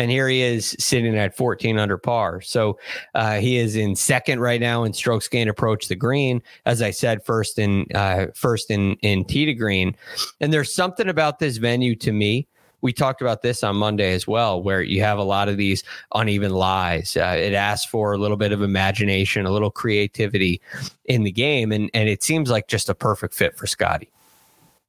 and 0.00 0.10
here 0.10 0.28
he 0.28 0.40
is 0.40 0.74
sitting 0.78 1.14
at 1.18 1.36
14 1.36 1.78
under 1.78 1.98
par. 1.98 2.40
So 2.40 2.78
uh, 3.14 3.36
he 3.36 3.58
is 3.58 3.76
in 3.76 3.94
second 3.94 4.40
right 4.40 4.60
now 4.60 4.84
in 4.84 4.94
strokes 4.94 5.28
gained 5.28 5.50
approach 5.50 5.88
the 5.88 5.94
green. 5.94 6.42
As 6.64 6.80
I 6.80 6.90
said, 6.90 7.22
first 7.22 7.58
in 7.58 7.84
uh, 7.94 8.28
first 8.34 8.70
in 8.70 8.94
in 9.02 9.26
tee 9.26 9.44
to 9.44 9.52
green. 9.52 9.94
And 10.40 10.54
there's 10.54 10.74
something 10.74 11.06
about 11.06 11.38
this 11.38 11.58
venue 11.58 11.94
to 11.96 12.12
me. 12.12 12.48
We 12.80 12.94
talked 12.94 13.20
about 13.20 13.42
this 13.42 13.62
on 13.62 13.76
Monday 13.76 14.14
as 14.14 14.26
well, 14.26 14.62
where 14.62 14.80
you 14.80 15.02
have 15.02 15.18
a 15.18 15.22
lot 15.22 15.50
of 15.50 15.58
these 15.58 15.84
uneven 16.14 16.52
lies. 16.52 17.14
Uh, 17.14 17.36
it 17.38 17.52
asks 17.52 17.84
for 17.84 18.14
a 18.14 18.18
little 18.18 18.38
bit 18.38 18.52
of 18.52 18.62
imagination, 18.62 19.44
a 19.44 19.50
little 19.50 19.70
creativity 19.70 20.62
in 21.04 21.24
the 21.24 21.30
game, 21.32 21.72
and 21.72 21.90
and 21.92 22.08
it 22.08 22.22
seems 22.22 22.48
like 22.48 22.68
just 22.68 22.88
a 22.88 22.94
perfect 22.94 23.34
fit 23.34 23.54
for 23.54 23.66
Scotty. 23.66 24.10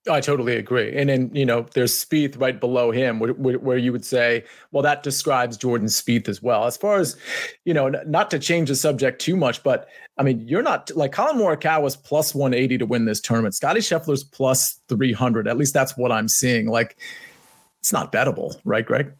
I 0.09 0.19
totally 0.19 0.55
agree. 0.55 0.95
And 0.95 1.09
then, 1.09 1.29
you 1.33 1.45
know, 1.45 1.67
there's 1.73 1.93
Spieth 1.93 2.39
right 2.39 2.59
below 2.59 2.89
him 2.89 3.19
where, 3.19 3.33
where, 3.33 3.77
you 3.77 3.91
would 3.91 4.03
say, 4.03 4.43
well, 4.71 4.81
that 4.81 5.03
describes 5.03 5.57
Jordan 5.57 5.87
Spieth 5.87 6.27
as 6.27 6.41
well. 6.41 6.65
As 6.65 6.75
far 6.75 6.97
as, 6.97 7.15
you 7.65 7.73
know, 7.73 7.89
not 8.07 8.31
to 8.31 8.39
change 8.39 8.69
the 8.69 8.75
subject 8.75 9.21
too 9.21 9.35
much, 9.35 9.61
but 9.61 9.87
I 10.17 10.23
mean, 10.23 10.47
you're 10.47 10.63
not 10.63 10.89
like 10.95 11.11
Collin 11.11 11.37
Morikawa 11.37 11.83
was 11.83 11.95
plus 11.95 12.33
180 12.33 12.79
to 12.79 12.85
win 12.85 13.05
this 13.05 13.21
tournament. 13.21 13.53
Scotty 13.53 13.79
Scheffler's 13.79 14.23
plus 14.23 14.79
300. 14.87 15.47
At 15.47 15.57
least 15.57 15.73
that's 15.73 15.95
what 15.95 16.11
I'm 16.11 16.27
seeing. 16.27 16.67
Like, 16.67 16.97
it's 17.79 17.93
not 17.93 18.11
bettable, 18.11 18.55
right, 18.63 18.85
Greg? 18.85 19.13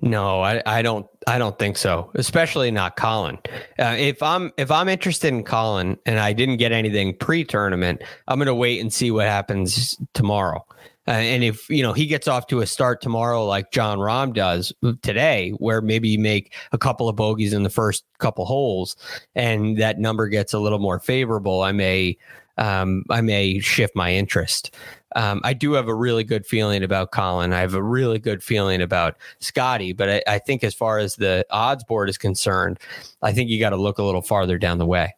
No, 0.00 0.40
I, 0.40 0.62
I 0.64 0.82
don't. 0.82 1.06
I 1.26 1.38
don't 1.38 1.58
think 1.58 1.76
so. 1.76 2.10
Especially 2.14 2.70
not 2.70 2.96
Collin. 2.96 3.38
Uh, 3.78 3.96
if 3.98 4.22
I'm 4.22 4.52
if 4.56 4.70
I'm 4.70 4.88
interested 4.88 5.28
in 5.28 5.44
Collin 5.44 5.98
and 6.06 6.18
I 6.18 6.32
didn't 6.32 6.56
get 6.56 6.72
anything 6.72 7.14
pre-tournament, 7.16 8.02
I'm 8.26 8.38
going 8.38 8.46
to 8.46 8.54
wait 8.54 8.80
and 8.80 8.92
see 8.92 9.10
what 9.10 9.26
happens 9.26 9.98
tomorrow. 10.14 10.64
Uh, 11.08 11.12
and 11.12 11.42
if 11.42 11.68
you 11.68 11.82
know 11.82 11.92
he 11.92 12.06
gets 12.06 12.28
off 12.28 12.46
to 12.46 12.60
a 12.60 12.66
start 12.66 13.00
tomorrow 13.00 13.44
like 13.44 13.70
Jon 13.70 13.98
Rahm 13.98 14.32
does 14.32 14.72
today, 15.02 15.50
where 15.58 15.80
maybe 15.80 16.08
you 16.08 16.18
make 16.18 16.54
a 16.72 16.78
couple 16.78 17.08
of 17.08 17.16
bogeys 17.16 17.52
in 17.52 17.64
the 17.64 17.70
first 17.70 18.04
couple 18.18 18.44
holes, 18.44 18.96
and 19.34 19.76
that 19.78 19.98
number 19.98 20.28
gets 20.28 20.52
a 20.52 20.58
little 20.58 20.78
more 20.78 21.00
favorable, 21.00 21.62
I 21.62 21.72
may 21.72 22.16
um, 22.58 23.04
I 23.10 23.20
may 23.22 23.58
shift 23.58 23.96
my 23.96 24.12
interest. 24.12 24.74
Um, 25.16 25.40
I 25.44 25.52
do 25.52 25.72
have 25.72 25.88
a 25.88 25.94
really 25.94 26.24
good 26.24 26.46
feeling 26.46 26.82
about 26.82 27.10
Collin. 27.10 27.52
I 27.52 27.60
have 27.60 27.74
a 27.74 27.82
really 27.82 28.18
good 28.18 28.42
feeling 28.42 28.80
about 28.80 29.16
Scotty, 29.40 29.92
but 29.92 30.08
I, 30.08 30.22
I 30.26 30.38
think 30.38 30.62
as 30.62 30.74
far 30.74 30.98
as 30.98 31.16
the 31.16 31.44
odds 31.50 31.84
board 31.84 32.08
is 32.08 32.18
concerned, 32.18 32.78
I 33.22 33.32
think 33.32 33.50
you 33.50 33.58
got 33.58 33.70
to 33.70 33.76
look 33.76 33.98
a 33.98 34.02
little 34.02 34.22
farther 34.22 34.58
down 34.58 34.78
the 34.78 34.86
way. 34.86 35.14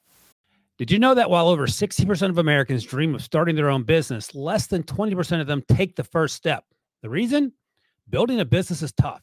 Did 0.78 0.90
you 0.90 0.99
know 0.99 1.14
that 1.14 1.30
while 1.30 1.49
over 1.49 1.66
60% 1.66 2.30
of 2.30 2.38
Americans 2.38 2.84
dream 2.84 3.14
of 3.14 3.22
starting 3.22 3.54
their 3.54 3.68
own 3.70 3.82
business, 3.82 4.34
less 4.34 4.66
than 4.66 4.82
20% 4.82 5.40
of 5.40 5.46
them 5.46 5.62
take 5.68 5.94
the 5.94 6.04
first 6.04 6.34
step? 6.34 6.64
The 7.02 7.11
reason? 7.11 7.52
Building 8.08 8.40
a 8.40 8.44
business 8.44 8.82
is 8.82 8.92
tough. 8.92 9.22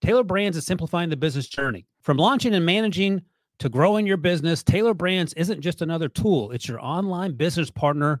Tailor 0.00 0.24
Brands 0.24 0.56
is 0.56 0.66
simplifying 0.66 1.10
the 1.10 1.16
business 1.16 1.48
journey. 1.48 1.86
From 2.00 2.16
launching 2.16 2.54
and 2.54 2.66
managing 2.66 3.22
to 3.58 3.68
growing 3.68 4.06
your 4.06 4.16
business, 4.16 4.62
Tailor 4.62 4.94
Brands 4.94 5.32
isn't 5.34 5.60
just 5.60 5.80
another 5.80 6.08
tool, 6.08 6.50
it's 6.50 6.66
your 6.66 6.80
online 6.80 7.32
business 7.32 7.70
partner 7.70 8.20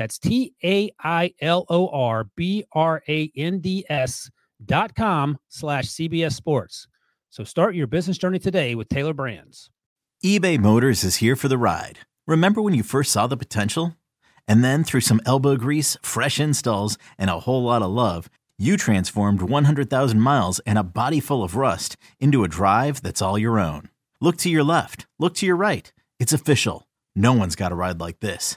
That's 0.00 0.18
T 0.18 0.54
A 0.64 0.90
I 1.04 1.34
L 1.42 1.66
O 1.68 1.88
R 1.88 2.24
B 2.34 2.64
R 2.72 3.02
A 3.06 3.30
N 3.36 3.58
D 3.58 3.84
S 3.90 4.30
dot 4.64 4.94
com 4.94 5.36
slash 5.50 5.88
CBS 5.88 6.32
Sports. 6.32 6.88
So 7.28 7.44
start 7.44 7.74
your 7.74 7.86
business 7.86 8.16
journey 8.16 8.38
today 8.38 8.74
with 8.74 8.88
Tailor 8.88 9.12
Brands. 9.12 9.68
eBay 10.24 10.58
Motors 10.58 11.04
is 11.04 11.16
here 11.16 11.36
for 11.36 11.48
the 11.48 11.58
ride. 11.58 11.98
Remember 12.26 12.62
when 12.62 12.72
you 12.72 12.82
first 12.82 13.12
saw 13.12 13.26
the 13.26 13.36
potential? 13.36 13.94
And 14.48 14.64
then 14.64 14.84
through 14.84 15.02
some 15.02 15.20
elbow 15.26 15.56
grease, 15.56 15.98
fresh 16.00 16.40
installs, 16.40 16.96
and 17.18 17.28
a 17.28 17.40
whole 17.40 17.64
lot 17.64 17.82
of 17.82 17.90
love, 17.90 18.30
you 18.56 18.78
transformed 18.78 19.42
100,000 19.42 20.18
miles 20.18 20.60
and 20.60 20.78
a 20.78 20.82
body 20.82 21.20
full 21.20 21.44
of 21.44 21.56
rust 21.56 21.98
into 22.18 22.42
a 22.42 22.48
drive 22.48 23.02
that's 23.02 23.20
all 23.20 23.38
your 23.38 23.60
own. 23.60 23.90
Look 24.18 24.38
to 24.38 24.48
your 24.48 24.64
left, 24.64 25.06
look 25.18 25.34
to 25.34 25.46
your 25.46 25.56
right 25.56 25.92
It's 26.18 26.32
official. 26.32 26.88
No 27.14 27.34
one's 27.34 27.54
got 27.54 27.70
a 27.70 27.74
ride 27.74 28.00
like 28.00 28.20
this. 28.20 28.56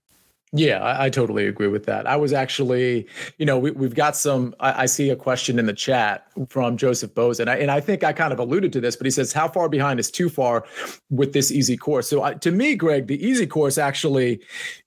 Yeah, 0.53 0.79
I, 0.79 1.05
I, 1.05 1.09
totally 1.09 1.47
agree 1.47 1.69
with 1.69 1.85
that. 1.85 2.05
I 2.05 2.17
was 2.17 2.33
actually, 2.33 3.07
you 3.37 3.45
know, 3.45 3.57
we, 3.57 3.69
have 3.69 3.95
got 3.95 4.17
some. 4.17 4.53
I, 4.59 4.83
I, 4.83 4.85
see 4.85 5.09
a 5.09 5.15
question 5.15 5.57
in 5.57 5.65
the 5.65 5.73
chat 5.73 6.27
from 6.49 6.75
Joseph 6.75 7.15
Bose, 7.15 7.39
and 7.39 7.49
I, 7.49 7.55
and 7.55 7.71
I 7.71 7.79
think 7.79 8.03
I 8.03 8.11
kind 8.11 8.33
of 8.33 8.39
alluded 8.39 8.73
to 8.73 8.81
this, 8.81 8.97
but 8.97 9.05
he 9.05 9.11
says, 9.11 9.31
"How 9.31 9.47
far 9.47 9.69
behind 9.69 9.97
is 9.97 10.11
too 10.11 10.27
far 10.27 10.65
with 11.09 11.31
this 11.31 11.53
easy 11.53 11.77
course?" 11.77 12.09
So 12.09 12.21
I, 12.21 12.33
to 12.33 12.51
me, 12.51 12.75
Greg, 12.75 13.07
the 13.07 13.25
easy 13.25 13.47
course 13.47 13.77
actually, 13.77 14.41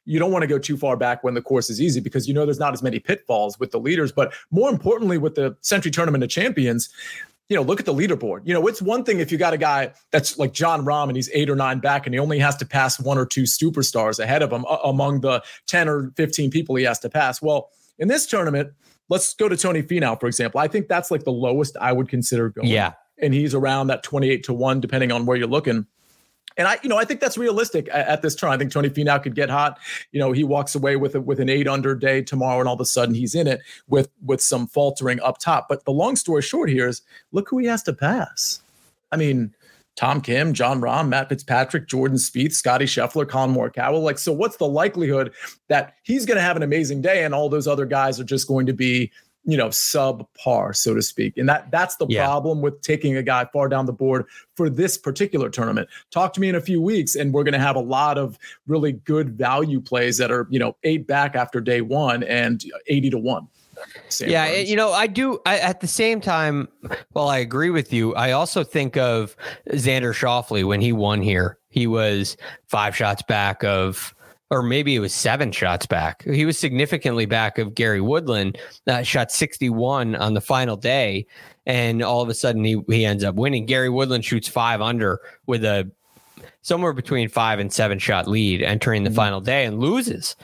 you 0.05 0.19
don't 0.19 0.33
want 0.33 0.43
to 0.43 0.47
go 0.47 0.59
too 0.59 0.77
far 0.77 0.99
back 0.99 1.25
when 1.25 1.33
the 1.33 1.41
course 1.41 1.71
is 1.71 1.81
easy 1.81 2.01
because 2.01 2.29
you 2.29 2.35
know 2.35 2.45
there's 2.45 2.61
not 2.61 2.75
as 2.75 2.83
many 2.83 2.99
pitfalls 2.99 3.59
with 3.59 3.71
the 3.71 3.81
leaders. 3.81 4.13
But 4.13 4.35
more 4.51 4.69
importantly, 4.69 5.17
with 5.17 5.35
the 5.35 5.57
Sentry 5.63 5.91
Tournament 5.91 6.23
of 6.23 6.29
Champions, 6.29 6.91
you 7.49 7.57
know, 7.57 7.63
look 7.63 7.79
at 7.79 7.87
the 7.87 7.93
leaderboard. 7.93 8.41
You 8.45 8.55
know, 8.55 8.67
it's 8.67 8.81
one 8.81 9.05
thing 9.05 9.21
if 9.21 9.31
you 9.31 9.37
got 9.37 9.53
a 9.53 9.59
guy 9.59 9.93
that's 10.11 10.39
like 10.39 10.53
Jon 10.53 10.85
Rahm 10.85 11.09
and 11.09 11.17
he's 11.17 11.31
eight 11.33 11.51
or 11.51 11.57
nine 11.57 11.79
back 11.79 12.07
and 12.07 12.15
he 12.15 12.19
only 12.19 12.39
has 12.39 12.57
to 12.57 12.67
pass 12.67 12.99
one 12.99 13.19
or 13.19 13.27
two 13.27 13.43
superstars 13.43 14.19
ahead 14.19 14.43
of 14.43 14.51
him 14.51 14.65
uh, 14.67 14.79
among 14.85 15.21
the 15.21 15.43
10 15.67 15.89
or 15.89 16.13
15 16.17 16.51
people 16.51 16.75
he 16.77 16.85
has 16.85 16.99
to 17.01 17.11
pass. 17.11 17.43
Well, 17.43 17.71
in 17.99 18.09
this 18.09 18.27
tournament, 18.27 18.73
let's 19.09 19.35
go 19.35 19.49
to 19.49 19.57
Tony 19.57 19.83
Finau, 19.83 20.19
for 20.19 20.27
example. 20.27 20.61
I 20.61 20.69
think 20.69 20.89
that's 20.89 21.11
like 21.11 21.25
the 21.25 21.33
lowest 21.33 21.77
I 21.81 21.93
would 21.93 22.09
consider 22.09 22.49
going. 22.49 22.69
Yeah. 22.69 22.93
And 23.19 23.35
he's 23.35 23.55
around 23.55 23.89
that 23.89 24.03
28 24.03 24.45
to 24.45 24.55
1, 24.55 24.81
depending 24.81 25.13
on 25.13 25.27
where 25.27 25.37
you're 25.37 25.47
looking. 25.47 25.87
And 26.57 26.69
I, 26.69 26.79
you 26.83 26.89
know, 26.89 26.97
I 26.97 27.05
think 27.05 27.21
that's 27.21 27.37
realistic 27.37 27.89
at, 27.93 28.07
at, 28.07 28.23
this 28.23 28.35
turn. 28.35 28.51
I 28.51 28.57
think 28.57 28.71
Tony 28.71 28.89
Finau 28.89 29.23
could 29.23 29.35
get 29.35 29.51
hot. 29.51 29.79
You 30.13 30.21
know, 30.21 30.33
he 30.33 30.45
walks 30.45 30.75
away 30.75 30.97
with 30.97 31.15
a, 31.15 31.21
with 31.21 31.41
an 31.41 31.49
eight 31.49 31.67
under 31.67 31.95
day 31.95 32.23
tomorrow, 32.23 32.61
and 32.61 32.69
all 32.69 32.75
of 32.75 32.81
a 32.81 32.85
sudden 32.85 33.15
he's 33.15 33.35
in 33.35 33.47
it 33.47 33.61
with 33.89 34.09
with 34.25 34.41
some 34.41 34.67
faltering 34.67 35.21
up 35.21 35.39
top. 35.39 35.67
But 35.69 35.85
the 35.85 35.93
long 35.93 36.17
story 36.17 36.43
short 36.43 36.71
here 36.71 36.89
is, 36.89 37.03
look 37.33 37.49
who 37.49 37.59
he 37.59 37.67
has 37.67 37.83
to 37.85 37.93
pass. 37.93 38.61
I 39.11 39.17
mean, 39.17 39.55
Tom 39.97 40.21
Kim, 40.21 40.53
Jon 40.53 40.81
Rahm, 40.81 41.09
Matt 41.09 41.29
Fitzpatrick, 41.29 41.87
Jordan 41.87 42.19
Spieth, 42.19 42.53
Scotty 42.53 42.85
Scheffler, 42.85 43.29
Collin 43.29 43.55
Morikawa. 43.55 44.03
Like, 44.03 44.19
so 44.19 44.33
what's 44.33 44.57
the 44.57 44.67
likelihood 44.67 45.33
that 45.69 45.95
he's 46.03 46.27
going 46.27 46.37
to 46.37 46.43
have 46.43 46.57
an 46.57 46.63
amazing 46.63 47.01
day, 47.01 47.25
and 47.25 47.35
all 47.35 47.49
those 47.49 47.69
other 47.69 47.87
guys 47.87 48.19
are 48.19 48.25
just 48.25 48.49
going 48.49 48.67
to 48.67 48.73
be 48.73 49.11
you 49.45 49.57
know 49.57 49.69
subpar 49.69 50.75
so 50.75 50.95
to 50.95 51.03
speak 51.03 51.37
and 51.37 51.49
that 51.49 51.71
that's 51.71 51.97
the 51.97 52.07
yeah. 52.09 52.25
problem 52.25 52.61
with 52.61 52.81
taking 52.81 53.17
a 53.17 53.23
guy 53.23 53.45
far 53.53 53.69
down 53.69 53.87
the 53.87 53.93
board 53.93 54.25
for 54.55 54.71
this 54.71 54.97
particular 54.97 55.51
tournament 55.51 55.89
talk 56.11 56.33
to 56.33 56.41
me 56.41 56.49
in 56.49 56.55
a 56.55 56.61
few 56.61 56.81
weeks 56.81 57.15
and 57.15 57.33
we're 57.33 57.45
going 57.45 57.53
to 57.53 57.59
have 57.59 57.77
a 57.77 57.81
lot 57.81 58.17
of 58.19 58.39
really 58.67 58.93
good 58.93 59.37
value 59.37 59.81
plays 59.81 60.17
that 60.19 60.31
are 60.31 60.47
you 60.51 60.59
know 60.59 60.77
eight 60.85 61.07
back 61.07 61.35
after 61.35 61.61
day 61.61 61.81
one 61.81 62.23
and 62.25 62.65
80 62.87 63.11
to 63.11 63.19
one 63.19 63.49
Sam 64.09 64.31
yeah, 64.31 64.49
Burns. 64.49 64.71
you 64.71 64.77
know, 64.77 64.93
I 64.93 65.07
do. 65.07 65.41
I, 65.45 65.59
at 65.59 65.81
the 65.81 65.89
same 65.89 66.21
time, 66.21 66.69
while 67.13 67.29
I 67.29 67.39
agree 67.39 67.71
with 67.71 67.93
you, 67.93 68.15
I 68.15 68.31
also 68.31 68.65
think 68.65 68.97
of 68.97 69.37
Xander 69.71 70.15
Schauffele 70.15 70.65
when 70.65 70.81
he 70.81 70.93
won 70.93 71.21
here. 71.21 71.59
He 71.71 71.87
was 71.87 72.37
five 72.69 72.97
shots 72.97 73.23
back 73.23 73.65
of 73.65 74.15
or 74.55 74.63
maybe 74.63 74.95
it 74.95 75.01
was 75.01 75.13
seven 75.13 75.51
shots 75.51 75.85
back. 75.85 76.23
He 76.23 76.47
was 76.47 76.57
significantly 76.57 77.27
back 77.27 77.59
of 77.59 77.75
Gary 77.75 78.01
Woodland, 78.01 78.57
uh, 78.87 79.03
shot 79.03 79.33
61 79.33 80.15
on 80.15 80.35
the 80.35 80.41
final 80.41 80.77
day. 80.77 81.27
And 81.67 82.03
all 82.03 82.23
of 82.23 82.29
a 82.29 82.35
sudden 82.35 82.63
he, 82.63 82.81
he 82.87 83.05
ends 83.05 83.25
up 83.25 83.35
winning. 83.35 83.67
Gary 83.67 83.89
Woodland 83.89 84.25
shoots 84.25 84.47
five 84.47 84.81
under 84.81 85.21
with 85.47 85.65
a 85.65 85.91
somewhere 86.63 86.93
between 86.93 87.29
five 87.29 87.59
and 87.59 87.73
seven 87.73 87.99
shot 87.99 88.29
lead 88.29 88.63
entering 88.63 89.03
the 89.03 89.11
mm-hmm. 89.11 89.17
final 89.17 89.41
day 89.41 89.65
and 89.65 89.81
loses. 89.81 90.37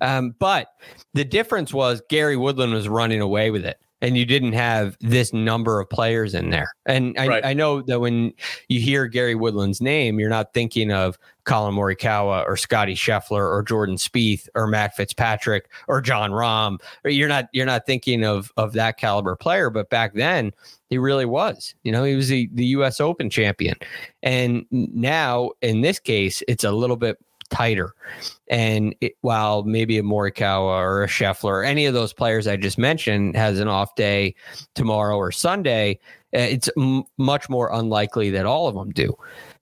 Um, 0.00 0.34
but 0.38 0.68
the 1.12 1.24
difference 1.24 1.74
was 1.74 2.00
Gary 2.08 2.38
Woodland 2.38 2.72
was 2.72 2.88
running 2.88 3.20
away 3.20 3.50
with 3.50 3.66
it 3.66 3.78
and 4.00 4.16
you 4.16 4.24
didn't 4.24 4.52
have 4.52 4.96
this 5.00 5.32
number 5.32 5.80
of 5.80 5.90
players 5.90 6.34
in 6.34 6.50
there. 6.50 6.72
And 6.86 7.18
I, 7.18 7.26
right. 7.26 7.44
I, 7.44 7.52
know 7.52 7.82
that 7.82 8.00
when 8.00 8.32
you 8.68 8.80
hear 8.80 9.06
Gary 9.06 9.34
Woodland's 9.34 9.80
name, 9.80 10.20
you're 10.20 10.30
not 10.30 10.54
thinking 10.54 10.92
of 10.92 11.18
Collin 11.44 11.74
Morikawa 11.74 12.44
or 12.46 12.56
Scotty 12.56 12.94
Scheffler 12.94 13.50
or 13.50 13.62
Jordan 13.62 13.96
Spieth 13.96 14.48
or 14.54 14.66
Matt 14.66 14.94
Fitzpatrick 14.94 15.68
or 15.88 16.00
Jon 16.00 16.30
Rahm. 16.30 16.78
You're 17.04 17.28
not 17.28 17.48
you're 17.52 17.66
not 17.66 17.86
thinking 17.86 18.24
of 18.24 18.52
of 18.56 18.74
that 18.74 18.98
caliber 18.98 19.34
player. 19.34 19.70
But 19.70 19.90
back 19.90 20.14
then, 20.14 20.52
he 20.90 20.98
really 20.98 21.24
was. 21.24 21.74
You 21.82 21.92
know, 21.92 22.04
he 22.04 22.14
was 22.14 22.28
the, 22.28 22.48
the 22.52 22.66
U.S. 22.66 23.00
Open 23.00 23.30
champion, 23.30 23.76
and 24.22 24.66
now 24.70 25.50
in 25.60 25.80
this 25.80 25.98
case, 25.98 26.42
it's 26.46 26.64
a 26.64 26.72
little 26.72 26.96
bit 26.96 27.18
tighter. 27.50 27.94
And 28.48 28.94
it, 29.00 29.14
while 29.20 29.62
maybe 29.62 29.98
a 29.98 30.02
Morikawa 30.02 30.80
or 30.80 31.04
a 31.04 31.08
Scheffler 31.08 31.50
or 31.50 31.64
any 31.64 31.86
of 31.86 31.94
those 31.94 32.12
players 32.12 32.46
I 32.46 32.56
just 32.56 32.78
mentioned 32.78 33.36
has 33.36 33.60
an 33.60 33.68
off 33.68 33.94
day 33.94 34.34
tomorrow 34.74 35.16
or 35.16 35.32
Sunday, 35.32 35.98
uh, 36.34 36.40
it's 36.40 36.68
m- 36.76 37.04
much 37.16 37.48
more 37.48 37.70
unlikely 37.72 38.30
that 38.30 38.46
all 38.46 38.68
of 38.68 38.74
them 38.74 38.90
do. 38.90 39.16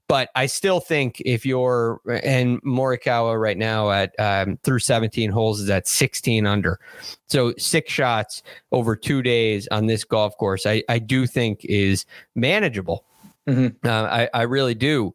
But 0.09 0.29
I 0.37 0.47
still 0.47 0.79
think 0.79 1.21
if 1.25 1.45
you're 1.45 2.01
and 2.23 2.63
Morikawa 2.63 3.41
right 3.41 3.59
now 3.59 3.91
at 3.91 4.15
um, 4.21 4.57
through 4.63 4.79
17 4.79 5.31
holes 5.31 5.61
is 5.61 5.69
at 5.69 5.89
16 5.89 6.47
under, 6.47 6.79
so 7.27 7.53
six 7.59 7.93
shots 7.93 8.45
over 8.71 8.95
two 8.95 9.21
days 9.21 9.67
on 9.73 9.87
this 9.87 10.05
golf 10.05 10.37
course, 10.39 10.65
I, 10.65 10.85
I 10.89 11.01
do 11.01 11.27
think 11.27 11.65
is 11.65 12.07
manageable 12.37 13.05
Mm-hmm. 13.47 13.87
Uh, 13.87 13.91
I, 13.91 14.29
I 14.35 14.43
really 14.43 14.75
do. 14.75 15.15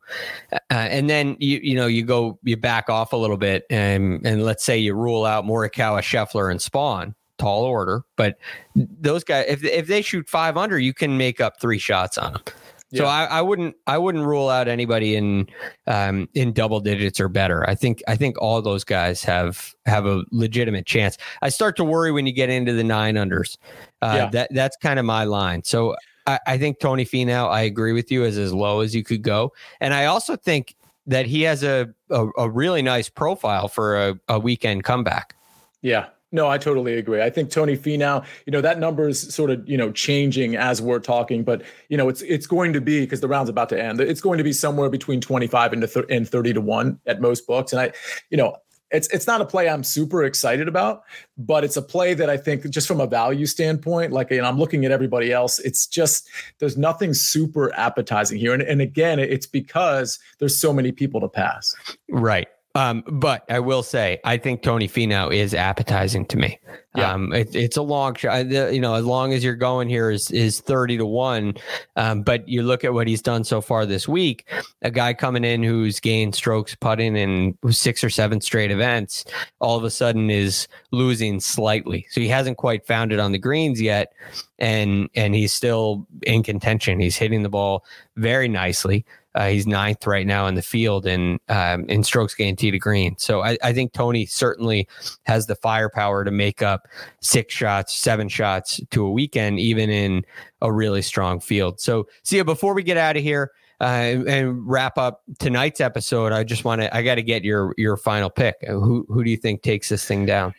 Uh, 0.51 0.57
and 0.69 1.09
then 1.09 1.35
you 1.39 1.59
you 1.61 1.75
know 1.75 1.87
you 1.87 2.03
go 2.03 2.39
you 2.43 2.57
back 2.57 2.89
off 2.89 3.13
a 3.13 3.17
little 3.17 3.37
bit 3.37 3.65
and 3.69 4.25
and 4.25 4.43
let's 4.43 4.63
say 4.63 4.77
you 4.77 4.93
rule 4.93 5.25
out 5.25 5.45
Morikawa, 5.45 6.01
Scheffler, 6.01 6.49
and 6.49 6.59
Spaun. 6.59 7.13
tall 7.41 7.63
order. 7.63 8.03
But 8.15 8.37
those 8.75 9.23
guys, 9.23 9.45
if 9.47 9.63
if 9.63 9.87
they 9.87 10.01
shoot 10.01 10.29
five 10.29 10.57
under, 10.57 10.79
you 10.79 10.93
can 10.93 11.17
make 11.17 11.41
up 11.41 11.59
three 11.59 11.79
shots 11.79 12.17
on 12.17 12.33
them. 12.33 12.43
Yeah. 12.91 12.99
So 12.99 13.05
I, 13.05 13.23
I 13.25 13.41
wouldn't 13.41 13.75
I 13.87 13.97
wouldn't 13.97 14.25
rule 14.25 14.49
out 14.49 14.67
anybody 14.67 15.15
in 15.15 15.47
um, 15.87 16.27
in 16.33 16.51
double 16.53 16.81
digits 16.81 17.19
or 17.19 17.29
better. 17.29 17.67
I 17.69 17.73
think 17.73 18.03
I 18.07 18.15
think 18.15 18.39
all 18.39 18.61
those 18.61 18.83
guys 18.83 19.23
have 19.23 19.73
have 19.85 20.05
a 20.05 20.23
legitimate 20.31 20.85
chance. 20.85 21.17
I 21.41 21.49
start 21.49 21.77
to 21.77 21.83
worry 21.83 22.11
when 22.11 22.27
you 22.27 22.33
get 22.33 22.49
into 22.49 22.73
the 22.73 22.83
nine 22.83 23.15
unders. 23.15 23.57
Uh, 24.01 24.13
yeah. 24.17 24.29
That 24.29 24.49
that's 24.53 24.77
kind 24.77 24.99
of 24.99 25.05
my 25.05 25.23
line. 25.23 25.63
So 25.63 25.95
I, 26.27 26.39
I 26.47 26.57
think 26.57 26.79
Tony 26.79 27.05
Finau, 27.05 27.49
I 27.49 27.62
agree 27.62 27.93
with 27.93 28.12
you, 28.12 28.23
is 28.23 28.38
as 28.38 28.53
low 28.53 28.81
as 28.81 28.95
you 28.95 29.03
could 29.03 29.21
go. 29.21 29.53
And 29.79 29.93
I 29.93 30.05
also 30.05 30.36
think 30.36 30.75
that 31.07 31.25
he 31.25 31.41
has 31.43 31.63
a, 31.63 31.93
a, 32.10 32.27
a 32.38 32.49
really 32.49 32.81
nice 32.81 33.10
profile 33.10 33.67
for 33.67 33.97
a, 33.97 34.19
a 34.27 34.39
weekend 34.39 34.84
comeback. 34.84 35.36
Yeah, 35.81 36.07
no, 36.31 36.47
I 36.47 36.57
totally 36.57 36.93
agree. 36.95 37.21
I 37.21 37.29
think 37.29 37.49
Tony 37.49 37.75
Finau, 37.75 38.23
you 38.45 38.51
know, 38.51 38.62
that 38.62 38.79
number 38.79 39.10
is 39.10 39.34
sort 39.34 39.49
of, 39.49 39.67
you 39.67 39.77
know, 39.77 39.91
changing 39.91 40.55
as 40.55 40.81
we're 40.81 40.99
talking, 40.99 41.43
but 41.43 41.62
you 41.89 41.97
know, 41.97 42.07
it's 42.07 42.21
it's 42.21 42.47
going 42.47 42.71
to 42.73 42.81
be 42.81 43.01
because 43.01 43.19
the 43.19 43.27
round's 43.27 43.49
about 43.49 43.69
to 43.69 43.81
end. 43.81 43.99
It's 43.99 44.21
going 44.21 44.38
to 44.38 44.43
be 44.43 44.53
somewhere 44.53 44.89
between 44.89 45.19
25 45.19 45.73
and, 45.73 45.89
th- 45.89 46.05
and 46.10 46.27
30 46.27 46.53
to 46.53 46.62
1 46.62 46.99
at 47.05 47.19
most 47.19 47.47
books. 47.47 47.73
And 47.73 47.81
I, 47.81 47.91
you 48.29 48.38
know, 48.38 48.55
it's 48.91 49.08
it's 49.10 49.27
not 49.27 49.41
a 49.41 49.45
play 49.45 49.69
I'm 49.69 49.84
super 49.84 50.23
excited 50.23 50.67
about, 50.67 51.04
but 51.38 51.63
it's 51.63 51.77
a 51.77 51.82
play 51.82 52.13
that 52.13 52.30
I 52.30 52.38
think 52.38 52.69
just 52.69 52.88
from 52.88 52.99
a 52.99 53.08
value 53.08 53.45
standpoint, 53.45 54.12
like 54.12 54.32
and 54.32 54.45
I'm 54.45 54.58
looking 54.58 54.86
at 54.86 54.91
everybody 54.91 55.32
else, 55.32 55.60
it's 55.60 55.88
just 55.88 56.30
there's 56.60 56.77
nothing 56.77 57.13
super 57.13 57.73
appetizing 57.75 58.39
here. 58.39 58.54
And, 58.54 58.62
and 58.62 58.82
again, 58.82 59.19
it's 59.19 59.47
because 59.47 60.19
there's 60.39 60.60
so 60.60 60.73
many 60.73 60.91
people 60.91 61.21
to 61.21 61.30
pass. 61.30 61.73
Right. 62.10 62.47
Um, 62.73 63.03
but 63.07 63.43
I 63.49 63.60
will 63.60 63.84
say, 63.84 64.19
I 64.23 64.38
think 64.38 64.62
Tony 64.62 64.88
Finau 64.88 65.34
is 65.34 65.53
appetizing 65.53 66.25
to 66.27 66.38
me. 66.38 66.57
Yeah. 66.95 67.12
Um, 67.12 67.34
it, 67.34 67.55
it's 67.55 67.77
a 67.77 67.81
long 67.81 68.15
shot. 68.15 68.47
You 68.47 68.79
know, 68.79 68.95
as 68.95 69.05
long 69.05 69.34
as 69.34 69.43
you're 69.43 69.55
going 69.55 69.89
here 69.89 70.10
is 70.10 70.31
is 70.31 70.60
thirty 70.62 70.97
to 70.97 71.05
one. 71.05 71.55
Um, 71.95 72.21
but 72.21 72.47
you 72.47 72.63
look 72.63 72.84
at 72.84 72.93
what 72.93 73.07
he's 73.07 73.21
done 73.21 73.43
so 73.43 73.62
far 73.62 73.86
this 73.86 74.07
week. 74.07 74.45
A 74.81 74.91
guy 74.91 75.13
coming 75.13 75.43
in 75.43 75.63
who's 75.63 75.99
gained 75.99 76.36
strokes 76.36 76.75
putting 76.75 77.15
in 77.15 77.57
six 77.71 78.03
or 78.03 78.10
seven 78.10 78.41
straight 78.41 78.71
events, 78.71 79.25
all 79.60 79.77
of 79.77 79.84
a 79.84 79.89
sudden 79.89 80.29
is 80.29 80.67
losing 80.91 81.39
slightly. 81.39 82.05
So 82.10 82.21
he 82.21 82.27
hasn't 82.27 82.57
quite 82.57 82.86
found 82.86 83.12
it 83.12 83.19
on 83.19 83.31
the 83.31 83.39
greens 83.39 83.81
yet. 83.81 84.13
and 84.60 85.10
and 85.15 85.34
he's 85.36 85.51
still 85.51 86.07
in 86.23 86.43
contention. 86.43 86.99
He's 86.99 87.17
hitting 87.17 87.41
the 87.43 87.49
ball 87.49 87.84
very 88.15 88.47
nicely. 88.47 89.05
Uh, 89.33 89.49
he's 89.49 89.65
ninth 89.65 90.05
right 90.05 90.27
now 90.27 90.47
in 90.47 90.55
the 90.55 90.61
field 90.61 91.05
in 91.05 91.39
um, 91.47 91.85
in 91.85 92.03
strokes 92.03 92.35
gained 92.35 92.57
tee 92.57 92.71
to 92.71 92.79
green. 92.79 93.17
So 93.17 93.41
I, 93.41 93.57
I, 93.63 93.73
think 93.73 93.93
Tony 93.93 94.25
certainly 94.25 94.87
has 95.23 95.47
the 95.47 95.55
firepower 95.55 96.25
to 96.25 96.31
make 96.31 96.61
up 96.61 96.87
six 97.21 97.53
shots, 97.53 97.97
seven 97.97 98.27
shots 98.27 98.81
to 98.91 99.05
a 99.05 99.11
weekend, 99.11 99.59
even 99.59 99.89
in 99.89 100.25
a 100.61 100.71
really 100.71 101.01
strong 101.01 101.39
field. 101.39 101.79
So, 101.79 102.07
Sia, 102.23 102.43
before 102.43 102.73
we 102.73 102.83
get 102.83 102.97
out 102.97 103.15
of 103.15 103.23
here 103.23 103.51
uh, 103.79 104.19
and 104.27 104.67
wrap 104.67 104.97
up 104.97 105.21
tonight's 105.39 105.79
episode, 105.79 106.33
I 106.33 106.43
just 106.43 106.65
want 106.65 106.81
to 106.81 106.93
I 106.95 107.01
got 107.01 107.15
to 107.15 107.23
get 107.23 107.45
your 107.45 107.73
your 107.77 107.95
final 107.95 108.29
pick. 108.29 108.55
Who 108.67 109.05
who 109.07 109.23
do 109.23 109.29
you 109.31 109.37
think 109.37 109.61
takes 109.61 109.87
this 109.87 110.05
thing 110.05 110.25
down? 110.25 110.53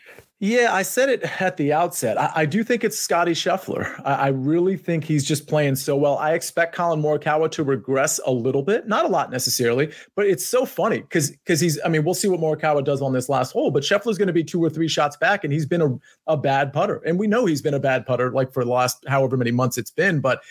Yeah, 0.44 0.74
I 0.74 0.82
said 0.82 1.08
it 1.08 1.40
at 1.40 1.56
the 1.56 1.72
outset. 1.72 2.20
I, 2.20 2.32
I 2.34 2.46
do 2.46 2.64
think 2.64 2.82
it's 2.82 2.98
Scotty 2.98 3.30
Scheffler. 3.30 4.02
I, 4.04 4.14
I, 4.14 4.28
really 4.30 4.76
think 4.76 5.04
he's 5.04 5.24
just 5.24 5.46
playing 5.46 5.76
so 5.76 5.96
well. 5.96 6.18
I 6.18 6.32
expect 6.32 6.74
Collin 6.74 7.00
Morikawa 7.00 7.48
to 7.52 7.62
regress 7.62 8.18
a 8.26 8.32
little 8.32 8.64
bit, 8.64 8.88
not 8.88 9.04
a 9.04 9.08
lot 9.08 9.30
necessarily, 9.30 9.92
but 10.16 10.26
it's 10.26 10.44
so 10.44 10.66
funny 10.66 10.98
because 10.98 11.30
because 11.30 11.60
he's. 11.60 11.78
I 11.84 11.88
mean, 11.88 12.02
we'll 12.02 12.14
see 12.14 12.26
what 12.26 12.40
Morikawa 12.40 12.84
does 12.84 13.00
on 13.00 13.12
this 13.12 13.28
last 13.28 13.52
hole, 13.52 13.70
but 13.70 13.84
Scheffler's 13.84 14.18
going 14.18 14.26
to 14.26 14.32
be 14.32 14.42
two 14.42 14.60
or 14.60 14.68
three 14.68 14.88
shots 14.88 15.16
back, 15.16 15.44
and 15.44 15.52
he's 15.52 15.64
been 15.64 15.80
a, 15.80 15.96
a 16.26 16.36
bad 16.36 16.72
putter, 16.72 17.00
and 17.06 17.20
we 17.20 17.28
know 17.28 17.46
he's 17.46 17.62
been 17.62 17.74
a 17.74 17.78
bad 17.78 18.04
putter 18.04 18.32
like 18.32 18.52
for 18.52 18.64
the 18.64 18.70
last 18.72 19.04
however 19.06 19.36
many 19.36 19.52
months 19.52 19.78
it's 19.78 19.92
been. 19.92 20.18
But 20.18 20.42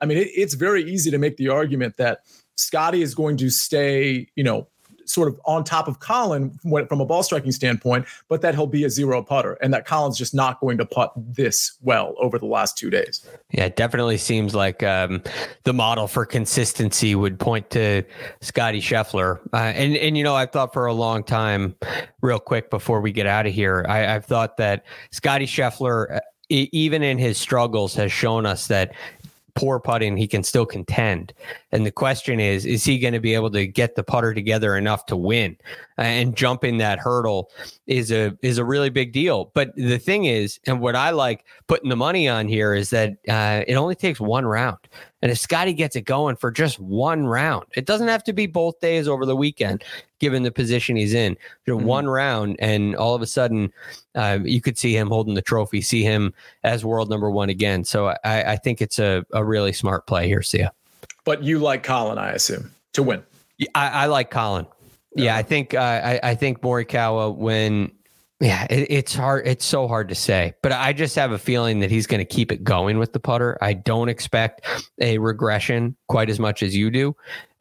I 0.00 0.06
mean, 0.06 0.18
it, 0.18 0.28
it's 0.32 0.54
very 0.54 0.84
easy 0.84 1.10
to 1.10 1.18
make 1.18 1.38
the 1.38 1.48
argument 1.48 1.96
that 1.96 2.20
Scotty 2.56 3.02
is 3.02 3.16
going 3.16 3.36
to 3.38 3.50
stay, 3.50 4.28
you 4.36 4.44
know, 4.44 4.68
sort 5.10 5.28
of 5.28 5.40
on 5.44 5.64
top 5.64 5.88
of 5.88 5.98
Collin 6.00 6.58
from 6.60 7.00
a 7.00 7.04
ball 7.04 7.22
striking 7.22 7.52
standpoint, 7.52 8.06
but 8.28 8.40
that 8.42 8.54
he'll 8.54 8.66
be 8.66 8.84
a 8.84 8.90
zero 8.90 9.22
putter 9.22 9.54
and 9.60 9.74
that 9.74 9.86
Collin's 9.86 10.16
just 10.16 10.34
not 10.34 10.60
going 10.60 10.78
to 10.78 10.86
putt 10.86 11.12
this 11.16 11.72
well 11.82 12.14
over 12.18 12.38
the 12.38 12.46
last 12.46 12.78
two 12.78 12.90
days. 12.90 13.26
Yeah, 13.50 13.64
it 13.64 13.76
definitely 13.76 14.18
seems 14.18 14.54
like 14.54 14.82
um, 14.82 15.22
the 15.64 15.72
model 15.72 16.06
for 16.06 16.24
consistency 16.24 17.14
would 17.14 17.38
point 17.38 17.70
to 17.70 18.04
Scotty 18.40 18.80
Scheffler. 18.80 19.40
Uh, 19.52 19.56
and, 19.56 19.96
and, 19.96 20.16
you 20.16 20.24
know, 20.24 20.34
I've 20.34 20.52
thought 20.52 20.72
for 20.72 20.86
a 20.86 20.94
long 20.94 21.24
time, 21.24 21.74
real 22.20 22.38
quick 22.38 22.70
before 22.70 23.00
we 23.00 23.12
get 23.12 23.26
out 23.26 23.46
of 23.46 23.52
here, 23.52 23.84
I, 23.88 24.14
I've 24.14 24.24
thought 24.24 24.56
that 24.58 24.84
Scotty 25.10 25.46
Scheffler, 25.46 26.16
uh, 26.16 26.20
even 26.48 27.02
in 27.02 27.18
his 27.18 27.38
struggles, 27.38 27.94
has 27.94 28.10
shown 28.10 28.44
us 28.44 28.66
that 28.68 28.92
poor 29.60 29.78
putting, 29.78 30.16
he 30.16 30.26
can 30.26 30.42
still 30.42 30.64
contend. 30.64 31.34
And 31.70 31.84
the 31.84 31.90
question 31.90 32.40
is, 32.40 32.64
is 32.64 32.82
he 32.82 32.98
going 32.98 33.12
to 33.12 33.20
be 33.20 33.34
able 33.34 33.50
to 33.50 33.66
get 33.66 33.94
the 33.94 34.02
putter 34.02 34.32
together 34.32 34.74
enough 34.74 35.04
to 35.06 35.16
win? 35.18 35.54
And 35.98 36.34
jumping 36.34 36.78
that 36.78 36.98
hurdle 36.98 37.50
is 37.86 38.10
a 38.10 38.34
is 38.40 38.56
a 38.56 38.64
really 38.64 38.88
big 38.88 39.12
deal. 39.12 39.52
But 39.54 39.76
the 39.76 39.98
thing 39.98 40.24
is, 40.24 40.58
and 40.66 40.80
what 40.80 40.96
I 40.96 41.10
like 41.10 41.44
putting 41.66 41.90
the 41.90 41.96
money 41.96 42.26
on 42.26 42.48
here 42.48 42.72
is 42.72 42.88
that 42.90 43.18
uh, 43.28 43.64
it 43.68 43.74
only 43.74 43.94
takes 43.94 44.18
one 44.18 44.46
round. 44.46 44.78
And 45.22 45.30
if 45.30 45.38
Scotty 45.38 45.72
gets 45.72 45.96
it 45.96 46.02
going 46.02 46.36
for 46.36 46.50
just 46.50 46.80
one 46.80 47.26
round, 47.26 47.66
it 47.74 47.84
doesn't 47.84 48.08
have 48.08 48.24
to 48.24 48.32
be 48.32 48.46
both 48.46 48.80
days 48.80 49.06
over 49.06 49.26
the 49.26 49.36
weekend, 49.36 49.84
given 50.18 50.42
the 50.42 50.50
position 50.50 50.96
he's 50.96 51.12
in. 51.12 51.36
Mm-hmm. 51.68 51.84
One 51.84 52.08
round, 52.08 52.56
and 52.58 52.96
all 52.96 53.14
of 53.14 53.22
a 53.22 53.26
sudden, 53.26 53.72
uh, 54.14 54.38
you 54.42 54.60
could 54.60 54.78
see 54.78 54.96
him 54.96 55.08
holding 55.08 55.34
the 55.34 55.42
trophy, 55.42 55.82
see 55.82 56.02
him 56.02 56.32
as 56.64 56.84
world 56.84 57.10
number 57.10 57.30
one 57.30 57.50
again. 57.50 57.84
So 57.84 58.08
I, 58.24 58.52
I 58.52 58.56
think 58.56 58.80
it's 58.80 58.98
a, 58.98 59.24
a 59.32 59.44
really 59.44 59.72
smart 59.72 60.06
play 60.06 60.26
here, 60.26 60.42
Sia. 60.42 60.72
But 61.24 61.42
you 61.42 61.58
like 61.58 61.82
Collin, 61.82 62.18
I 62.18 62.32
assume, 62.32 62.70
to 62.94 63.02
win. 63.02 63.22
I, 63.74 63.88
I 63.88 64.06
like 64.06 64.30
Collin. 64.30 64.66
Yeah, 65.14 65.24
yeah 65.24 65.36
I 65.36 65.42
think 65.42 65.74
uh, 65.74 65.78
I, 65.78 66.20
I 66.22 66.34
think 66.34 66.60
Morikawa 66.60 67.36
when 67.36 67.92
yeah, 68.40 68.66
it, 68.70 68.86
it's 68.88 69.14
hard. 69.14 69.46
It's 69.46 69.66
so 69.66 69.86
hard 69.86 70.08
to 70.08 70.14
say, 70.14 70.54
but 70.62 70.72
I 70.72 70.94
just 70.94 71.14
have 71.16 71.30
a 71.30 71.38
feeling 71.38 71.80
that 71.80 71.90
he's 71.90 72.06
going 72.06 72.20
to 72.20 72.24
keep 72.24 72.50
it 72.50 72.64
going 72.64 72.98
with 72.98 73.12
the 73.12 73.20
putter. 73.20 73.58
I 73.60 73.74
don't 73.74 74.08
expect 74.08 74.66
a 74.98 75.18
regression 75.18 75.94
quite 76.08 76.30
as 76.30 76.40
much 76.40 76.62
as 76.62 76.74
you 76.74 76.90
do, 76.90 77.14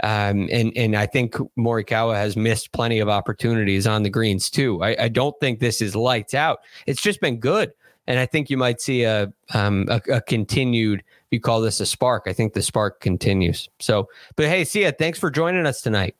um, 0.03 0.47
and 0.49 0.71
and 0.77 0.95
I 0.95 1.05
think 1.05 1.35
Morikawa 1.57 2.15
has 2.15 2.37
missed 2.37 2.71
plenty 2.71 2.99
of 2.99 3.09
opportunities 3.09 3.85
on 3.87 4.03
the 4.03 4.09
greens 4.09 4.49
too. 4.49 4.81
I, 4.81 4.95
I 5.03 5.07
don't 5.09 5.37
think 5.41 5.59
this 5.59 5.81
is 5.81 5.97
lights 5.97 6.33
out. 6.33 6.59
It's 6.87 7.01
just 7.01 7.19
been 7.19 7.41
good, 7.41 7.73
and 8.07 8.17
I 8.17 8.25
think 8.25 8.49
you 8.49 8.55
might 8.55 8.79
see 8.79 9.03
a 9.03 9.33
um, 9.53 9.85
a, 9.89 10.01
a 10.09 10.21
continued. 10.21 11.03
You 11.29 11.41
call 11.41 11.59
this 11.59 11.81
a 11.81 11.85
spark? 11.85 12.23
I 12.25 12.31
think 12.31 12.53
the 12.53 12.61
spark 12.61 13.01
continues. 13.01 13.67
So, 13.79 14.07
but 14.37 14.45
hey, 14.45 14.63
Sia, 14.63 14.93
thanks 14.93 15.19
for 15.19 15.29
joining 15.29 15.65
us 15.65 15.81
tonight. 15.81 16.15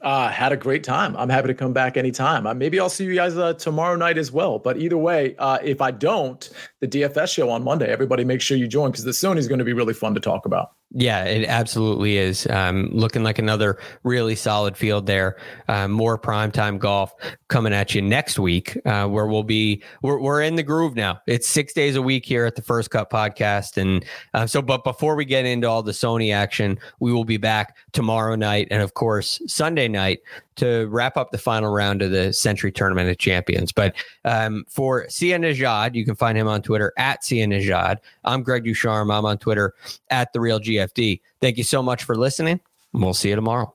Uh, 0.00 0.28
had 0.28 0.52
a 0.52 0.56
great 0.56 0.84
time. 0.84 1.16
I'm 1.16 1.28
happy 1.28 1.48
to 1.48 1.54
come 1.54 1.72
back 1.72 1.96
anytime. 1.96 2.46
Uh, 2.46 2.54
maybe 2.54 2.80
I'll 2.80 2.88
see 2.88 3.04
you 3.04 3.14
guys 3.14 3.36
uh, 3.36 3.54
tomorrow 3.54 3.96
night 3.96 4.18
as 4.18 4.32
well. 4.32 4.58
But 4.58 4.78
either 4.78 4.96
way, 4.96 5.34
uh, 5.38 5.58
if 5.62 5.80
I 5.80 5.90
don't, 5.90 6.48
the 6.80 6.88
DFS 6.88 7.32
show 7.34 7.50
on 7.50 7.64
Monday, 7.64 7.90
everybody 7.90 8.24
make 8.24 8.40
sure 8.40 8.56
you 8.56 8.68
join 8.68 8.90
because 8.90 9.04
the 9.04 9.10
Sony 9.10 9.38
is 9.38 9.48
going 9.48 9.58
to 9.58 9.64
be 9.64 9.72
really 9.72 9.94
fun 9.94 10.14
to 10.14 10.20
talk 10.20 10.46
about. 10.46 10.72
Yeah, 10.90 11.24
it 11.24 11.46
absolutely 11.46 12.16
is. 12.16 12.46
Um, 12.46 12.88
looking 12.92 13.22
like 13.22 13.38
another 13.38 13.78
really 14.04 14.34
solid 14.34 14.74
field 14.74 15.04
there. 15.04 15.36
Uh, 15.68 15.86
more 15.86 16.18
primetime 16.18 16.78
golf 16.78 17.12
coming 17.48 17.74
at 17.74 17.94
you 17.94 18.00
next 18.00 18.38
week, 18.38 18.78
uh, 18.86 19.06
where 19.06 19.26
we'll 19.26 19.42
be. 19.42 19.82
We're, 20.00 20.18
we're 20.18 20.40
in 20.40 20.54
the 20.54 20.62
groove 20.62 20.96
now. 20.96 21.20
It's 21.26 21.46
six 21.46 21.74
days 21.74 21.94
a 21.96 22.00
week 22.00 22.24
here 22.24 22.46
at 22.46 22.56
the 22.56 22.62
First 22.62 22.90
Cut 22.90 23.10
Podcast, 23.10 23.76
and 23.76 24.02
uh, 24.32 24.46
so. 24.46 24.62
But 24.62 24.82
before 24.82 25.14
we 25.14 25.26
get 25.26 25.44
into 25.44 25.68
all 25.68 25.82
the 25.82 25.92
Sony 25.92 26.32
action, 26.32 26.78
we 27.00 27.12
will 27.12 27.24
be 27.24 27.36
back 27.36 27.76
tomorrow 27.92 28.34
night, 28.34 28.68
and 28.70 28.80
of 28.80 28.94
course 28.94 29.42
Sunday 29.46 29.88
night 29.88 30.20
to 30.58 30.86
wrap 30.86 31.16
up 31.16 31.30
the 31.30 31.38
final 31.38 31.72
round 31.72 32.02
of 32.02 32.10
the 32.10 32.32
Sentry 32.32 32.70
Tournament 32.70 33.08
of 33.08 33.18
Champions. 33.18 33.72
But 33.72 33.94
um, 34.24 34.64
for 34.68 35.08
Sia 35.08 35.38
Nejad, 35.38 35.94
you 35.94 36.04
can 36.04 36.14
find 36.14 36.36
him 36.36 36.48
on 36.48 36.62
Twitter 36.62 36.92
at 36.98 37.24
Sia 37.24 37.46
Nejad. 37.46 37.98
I'm 38.24 38.42
Greg 38.42 38.64
DuCharme. 38.64 39.12
I'm 39.16 39.24
on 39.24 39.38
Twitter 39.38 39.74
at 40.10 40.32
The 40.32 40.40
Real 40.40 40.60
GFD. 40.60 41.20
Thank 41.40 41.56
you 41.56 41.64
so 41.64 41.82
much 41.82 42.04
for 42.04 42.16
listening. 42.16 42.60
We'll 42.92 43.14
see 43.14 43.30
you 43.30 43.36
tomorrow. 43.36 43.74